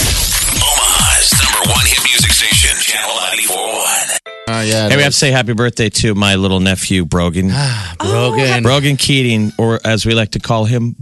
Omaha's 0.56 1.36
number 1.36 1.68
one 1.76 1.84
hit 1.84 2.00
music 2.08 2.32
station, 2.32 2.72
Channel 2.80 3.12
94.1. 3.44 4.18
Oh 4.26 4.32
ah, 4.48 4.62
yeah. 4.62 4.88
Hey, 4.88 4.96
we 4.96 5.02
have 5.02 5.12
to 5.12 5.18
say 5.18 5.30
happy 5.30 5.52
birthday 5.52 5.90
to 6.00 6.14
my 6.14 6.36
little 6.36 6.60
nephew, 6.60 7.04
Brogan. 7.04 7.50
Ah, 7.52 7.94
Brogan. 7.98 8.62
Brogan 8.62 8.96
Keating, 8.96 9.52
or 9.58 9.78
as 9.84 10.06
we 10.06 10.14
like 10.14 10.30
to 10.30 10.40
call 10.40 10.64
him, 10.64 10.96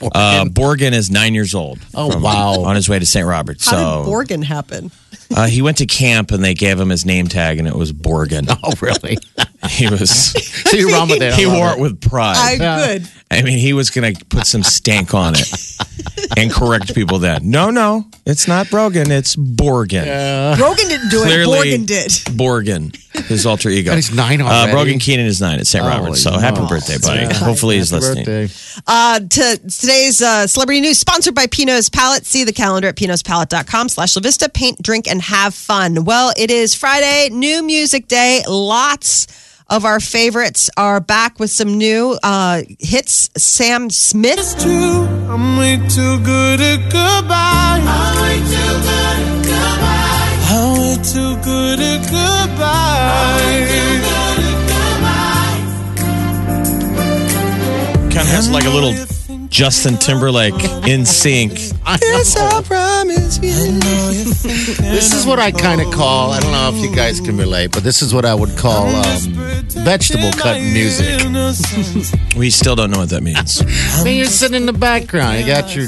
Borgan. 0.00 0.10
Uh, 0.14 0.44
Borgan 0.46 0.92
is 0.92 1.10
nine 1.10 1.34
years 1.34 1.54
old. 1.54 1.78
Oh, 1.94 2.10
from- 2.10 2.22
wow. 2.22 2.60
On 2.62 2.74
his 2.76 2.88
way 2.88 2.98
to 2.98 3.06
St. 3.06 3.26
Robert. 3.26 3.62
How 3.64 3.70
so 3.70 4.04
did 4.04 4.10
Borgen 4.12 4.44
happen? 4.44 4.90
uh, 5.36 5.46
he 5.46 5.60
went 5.62 5.78
to 5.78 5.86
camp 5.86 6.30
and 6.30 6.42
they 6.42 6.54
gave 6.54 6.78
him 6.80 6.88
his 6.88 7.04
name 7.04 7.26
tag 7.26 7.58
and 7.58 7.66
it 7.68 7.74
was 7.74 7.92
Borgen. 7.92 8.46
Oh 8.62 8.72
really? 8.80 9.18
He 9.68 9.88
was 9.88 10.10
so 10.70 10.76
you're 10.76 10.92
wrong 10.92 11.08
with 11.08 11.18
that. 11.18 11.34
He 11.34 11.44
wore 11.44 11.72
it 11.72 11.80
with 11.80 12.00
pride. 12.00 12.60
I 12.60 12.86
could. 12.96 13.08
I, 13.30 13.42
mean, 13.42 13.58
he 13.58 13.72
was 13.72 13.90
going 13.90 14.14
to 14.14 14.24
put 14.26 14.46
some 14.46 14.62
stank 14.62 15.12
on 15.14 15.34
it 15.36 15.52
and 16.38 16.50
correct 16.50 16.94
people 16.94 17.18
then. 17.18 17.50
No, 17.50 17.68
no, 17.70 18.06
it's 18.24 18.46
not 18.46 18.70
Brogan. 18.70 19.10
It's 19.10 19.34
Borgan. 19.36 20.56
Brogan 20.56 20.88
didn't 20.88 21.08
do 21.10 21.22
Clearly- 21.22 21.70
it. 21.70 21.80
Borgen 21.80 21.86
did. 21.86 22.10
Borgan, 22.38 23.07
his 23.28 23.46
alter 23.46 23.68
ego. 23.68 23.90
And 23.92 23.98
he's 23.98 24.12
nine 24.14 24.40
Uh. 24.40 24.70
Brogan 24.72 24.98
Keenan 24.98 25.26
is 25.26 25.40
nine 25.40 25.58
at 25.60 25.66
St. 25.66 25.84
Holy 25.84 25.96
Roberts. 25.96 26.22
So 26.22 26.32
happy 26.38 26.56
smokes. 26.56 26.70
birthday, 26.70 26.98
buddy. 26.98 27.20
Yeah. 27.22 27.32
Hopefully 27.34 27.76
he's 27.76 27.90
Happy 27.90 28.00
listening. 28.04 28.24
birthday. 28.24 28.82
Uh, 28.86 29.20
to 29.20 29.58
today's 29.68 30.20
uh, 30.22 30.46
celebrity 30.46 30.80
news 30.80 30.98
sponsored 30.98 31.34
by 31.34 31.46
Pinot's 31.46 31.88
Palette. 31.88 32.26
See 32.26 32.44
the 32.44 32.52
calendar 32.52 32.88
at 32.88 32.96
pinotspalette.com 32.96 33.88
slash 33.90 34.16
La 34.16 34.20
Vista. 34.22 34.48
Paint, 34.48 34.82
drink, 34.82 35.06
and 35.08 35.20
have 35.22 35.54
fun. 35.54 36.04
Well, 36.04 36.32
it 36.36 36.50
is 36.50 36.74
Friday, 36.74 37.28
new 37.30 37.62
music 37.62 38.08
day. 38.08 38.42
Lots 38.48 39.26
of 39.70 39.84
our 39.84 40.00
favorites 40.00 40.70
are 40.78 40.98
back 40.98 41.38
with 41.38 41.50
some 41.50 41.76
new 41.76 42.18
uh, 42.22 42.62
hits. 42.78 43.28
Sam 43.36 43.90
Smith. 43.90 44.56
I'm 44.64 45.58
way 45.58 45.76
too 45.88 46.18
good 46.24 46.60
at 46.60 46.80
goodbye. 46.90 47.82
I'm 47.84 48.22
way 48.22 48.38
too 48.38 48.80
good 48.88 49.18
at 49.18 49.44
goodbye. 49.44 50.46
I'm 50.50 50.78
way 50.78 50.96
too 51.02 51.36
good 51.44 51.80
at 51.80 52.02
goodbye. 52.10 52.87
Kind 58.08 58.26
of 58.26 58.34
has 58.34 58.50
like 58.50 58.64
a 58.64 58.70
little 58.70 58.94
Justin 59.48 59.96
Timberlake 59.96 60.54
in 60.86 61.04
sync. 61.06 61.52
Yes, 62.00 62.36
I 62.36 62.62
promise 62.62 63.36
you. 63.38 63.80
This 64.90 65.12
is 65.14 65.26
what 65.26 65.38
I 65.38 65.50
kind 65.52 65.80
of 65.80 65.92
call. 65.92 66.32
I 66.32 66.40
don't 66.40 66.52
know 66.52 66.70
if 66.74 66.82
you 66.82 66.94
guys 66.94 67.20
can 67.20 67.36
relate, 67.36 67.72
but 67.72 67.82
this 67.82 68.02
is 68.02 68.12
what 68.14 68.24
I 68.24 68.34
would 68.34 68.56
call 68.56 68.86
um, 68.86 69.34
vegetable 69.84 70.32
cut 70.32 70.60
music. 70.60 71.06
We 72.36 72.50
still 72.50 72.76
don't 72.76 72.90
know 72.90 72.98
what 72.98 73.10
that 73.10 73.22
means. 73.22 73.62
I 73.66 74.04
mean, 74.04 74.16
you're 74.16 74.26
sitting 74.26 74.56
in 74.56 74.66
the 74.66 74.72
background. 74.72 75.40
You 75.40 75.46
got 75.46 75.74
your 75.74 75.86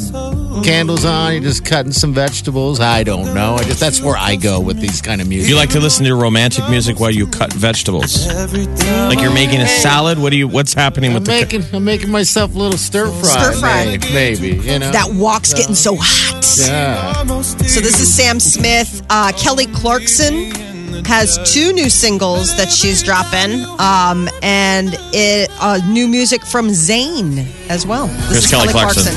candles 0.62 1.04
on. 1.04 1.32
You're 1.34 1.42
just 1.42 1.64
cutting 1.64 1.92
some 1.92 2.12
vegetables. 2.12 2.80
I 2.80 3.04
don't 3.04 3.34
know. 3.34 3.54
I 3.54 3.64
just 3.64 3.80
that's 3.80 4.00
where 4.00 4.16
I 4.16 4.36
go 4.36 4.60
with 4.60 4.80
these 4.80 5.00
kind 5.00 5.20
of 5.20 5.28
music. 5.28 5.48
You 5.48 5.56
like 5.56 5.70
to 5.70 5.80
listen 5.80 6.04
to 6.06 6.14
romantic 6.14 6.68
music 6.68 6.98
while 6.98 7.10
you 7.10 7.26
cut 7.26 7.52
vegetables? 7.52 8.26
Like 8.26 9.20
you're 9.20 9.34
making 9.34 9.60
a 9.60 9.68
salad? 9.68 10.18
What 10.18 10.30
do 10.30 10.36
you 10.36 10.48
what's 10.48 10.74
happening 10.74 11.10
I'm 11.10 11.14
with 11.14 11.26
the 11.26 11.32
making 11.32 11.64
I'm 11.72 11.84
making 11.84 12.10
myself 12.10 12.54
a 12.54 12.58
little 12.58 12.78
stir 12.78 13.06
fry. 13.10 13.28
Stir 13.28 13.52
fry. 13.60 13.84
Maybe, 13.84 14.12
maybe, 14.12 14.48
you 14.70 14.78
know. 14.78 14.90
That 14.90 15.12
walk's 15.14 15.54
getting 15.54 15.74
so 15.74 15.96
hot. 15.98 16.44
yeah. 16.58 17.12
So 17.42 17.80
this 17.80 18.00
is 18.00 18.12
Sam 18.12 18.40
Smith. 18.40 19.04
Uh, 19.10 19.32
Kelly 19.36 19.66
Clarkson 19.66 20.69
has 21.06 21.38
two 21.52 21.72
new 21.72 21.88
singles 21.90 22.56
that 22.56 22.70
she's 22.70 23.02
dropping, 23.02 23.64
um, 23.78 24.28
and 24.42 24.96
it 25.12 25.50
uh, 25.60 25.80
new 25.88 26.08
music 26.08 26.44
from 26.44 26.68
Zayn 26.68 27.46
as 27.68 27.86
well. 27.86 28.06
This 28.06 28.30
Here's 28.30 28.44
is 28.44 28.50
Kelly 28.50 28.68
Clarkson. 28.68 29.14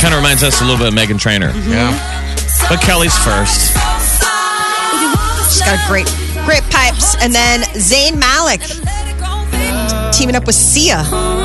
Kind 0.00 0.14
of 0.14 0.20
reminds 0.20 0.42
us 0.42 0.62
a 0.62 0.64
little 0.64 0.78
bit 0.78 0.88
of 0.88 0.94
Meghan 0.94 1.20
Trainor. 1.20 1.50
Yeah. 1.68 1.92
But 2.70 2.80
Kelly's 2.80 3.16
first. 3.18 3.76
Got 5.64 5.88
great, 5.88 6.06
great 6.44 6.62
pipes, 6.70 7.16
and 7.20 7.32
then 7.32 7.60
Zayn 7.74 8.18
Malik 8.18 8.60
teaming 10.12 10.36
up 10.36 10.46
with 10.46 10.56
Sia. 10.56 11.39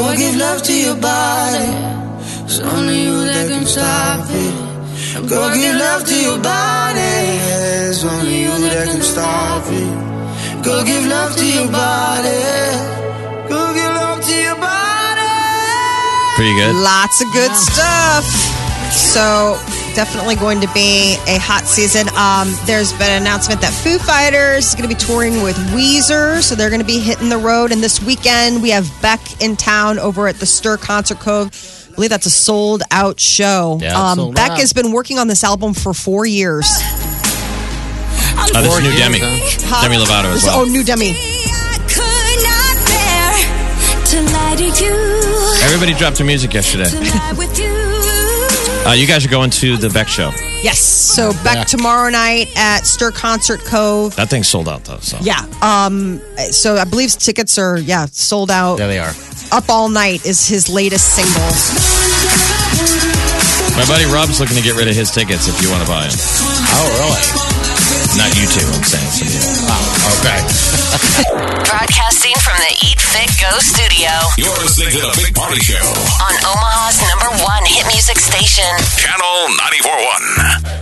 Go 0.00 0.16
give 0.16 0.36
love 0.36 0.62
to 0.62 0.72
your 0.72 0.96
body. 0.96 1.68
It's 2.48 2.58
only 2.60 3.02
you 3.04 3.16
that 3.30 3.48
can 3.50 3.66
stop 3.66 4.24
it. 4.30 5.28
Go 5.28 5.52
give 5.52 5.76
love 5.76 6.04
to 6.08 6.16
your 6.26 6.38
body. 6.40 7.16
It's 7.84 8.02
only 8.02 8.40
you 8.40 8.54
that 8.64 8.88
can 8.92 9.02
stop 9.02 9.62
it. 9.68 10.64
Go 10.64 10.82
give 10.88 11.04
love 11.04 11.36
to 11.36 11.44
your 11.44 11.68
body. 11.68 12.40
Go 13.52 13.60
give 13.76 13.92
love 14.00 14.24
to 14.24 14.34
your 14.40 14.56
body. 14.56 15.32
Pretty 16.36 16.54
good. 16.56 16.76
Lots 16.80 17.20
of 17.20 17.28
good 17.36 17.54
stuff. 17.68 18.24
So 18.96 19.60
definitely 20.00 20.34
going 20.34 20.62
to 20.62 20.72
be 20.72 21.12
a 21.28 21.36
hot 21.36 21.64
season. 21.66 22.08
Um, 22.16 22.48
there's 22.64 22.90
been 22.94 23.10
an 23.10 23.20
announcement 23.20 23.60
that 23.60 23.70
Foo 23.70 23.98
Fighters 23.98 24.68
is 24.68 24.74
going 24.74 24.88
to 24.88 24.94
be 24.94 24.98
touring 24.98 25.42
with 25.42 25.56
Weezer, 25.76 26.40
so 26.40 26.54
they're 26.54 26.70
going 26.70 26.80
to 26.80 26.86
be 26.86 27.00
hitting 27.00 27.28
the 27.28 27.36
road. 27.36 27.70
And 27.70 27.82
this 27.82 28.02
weekend 28.02 28.62
we 28.62 28.70
have 28.70 28.90
Beck 29.02 29.20
in 29.42 29.56
town 29.56 29.98
over 29.98 30.26
at 30.26 30.36
the 30.36 30.46
Stir 30.46 30.78
Concert 30.78 31.18
Cove. 31.20 31.48
I 31.92 31.94
believe 31.96 32.08
that's 32.08 32.24
a 32.24 32.30
sold 32.30 32.82
out 32.90 33.20
show. 33.20 33.78
Yeah, 33.82 33.92
um, 33.92 34.16
sold 34.16 34.34
Beck 34.36 34.52
out. 34.52 34.60
has 34.60 34.72
been 34.72 34.90
working 34.90 35.18
on 35.18 35.28
this 35.28 35.44
album 35.44 35.74
for 35.74 35.92
four 35.92 36.24
years. 36.24 36.64
Uh, 36.72 38.62
this 38.62 38.72
is 38.72 38.80
new 38.80 38.88
years, 38.88 39.00
Demi. 39.00 39.18
Huh? 39.20 39.82
Demi 39.82 40.02
Lovato 40.02 40.32
as 40.32 40.44
well. 40.44 40.60
Oh, 40.60 40.64
new 40.64 40.82
Demi. 40.82 41.12
could 41.12 42.40
not 42.40 42.76
bear 42.88 43.36
to 44.06 44.32
lie 44.32 44.56
to 44.56 44.64
you. 44.82 45.60
Everybody 45.62 45.92
dropped 45.92 46.16
their 46.16 46.26
music 46.26 46.54
yesterday. 46.54 46.88
Uh, 48.86 48.92
you 48.92 49.06
guys 49.06 49.24
are 49.24 49.28
going 49.28 49.50
to 49.50 49.76
the 49.76 49.90
Beck 49.90 50.08
show. 50.08 50.30
Yes. 50.62 50.78
So 50.80 51.32
Beck 51.44 51.66
tomorrow 51.66 52.10
night 52.10 52.48
at 52.56 52.80
Stir 52.86 53.10
Concert 53.12 53.60
Cove. 53.60 54.16
That 54.16 54.28
thing's 54.28 54.48
sold 54.48 54.68
out 54.68 54.84
though. 54.84 54.98
So 54.98 55.18
Yeah. 55.20 55.46
Um. 55.62 56.20
So 56.50 56.76
I 56.76 56.84
believe 56.84 57.10
tickets 57.12 57.58
are 57.58 57.78
yeah 57.78 58.06
sold 58.06 58.50
out. 58.50 58.76
There 58.76 58.88
they 58.88 58.98
are. 58.98 59.12
Up 59.52 59.68
All 59.68 59.88
Night 59.88 60.24
is 60.24 60.46
his 60.46 60.68
latest 60.68 61.14
single. 61.14 61.42
my 63.76 63.84
buddy 63.86 64.04
Rob's 64.06 64.40
looking 64.40 64.56
to 64.56 64.62
get 64.62 64.76
rid 64.76 64.88
of 64.88 64.94
his 64.94 65.10
tickets 65.10 65.48
if 65.48 65.60
you 65.62 65.70
want 65.70 65.82
to 65.82 65.88
buy 65.88 66.02
them. 66.06 66.16
Oh, 66.72 66.88
really? 66.98 67.49
Not 68.16 68.30
you 68.38 68.46
two. 68.46 68.66
I'm 68.70 68.84
saying 68.86 69.10
some 69.10 69.26
of. 69.26 69.70
Oh, 69.70 70.18
okay. 70.22 70.40
Broadcasting 71.70 72.34
from 72.38 72.56
the 72.62 72.72
Eat 72.86 73.00
Fit 73.00 73.30
Go 73.42 73.50
studio 73.58 74.10
You're 74.38 74.54
listening 74.62 74.90
to 74.94 75.00
the 75.02 75.14
Big 75.22 75.34
Party 75.34 75.60
Show. 75.60 75.82
on 76.22 76.34
Omaha's 76.46 76.98
number 77.10 77.30
one 77.42 77.62
hit 77.66 77.86
music 77.90 78.18
station. 78.18 78.70
Channel 78.98 79.50
94.1. 79.58 80.70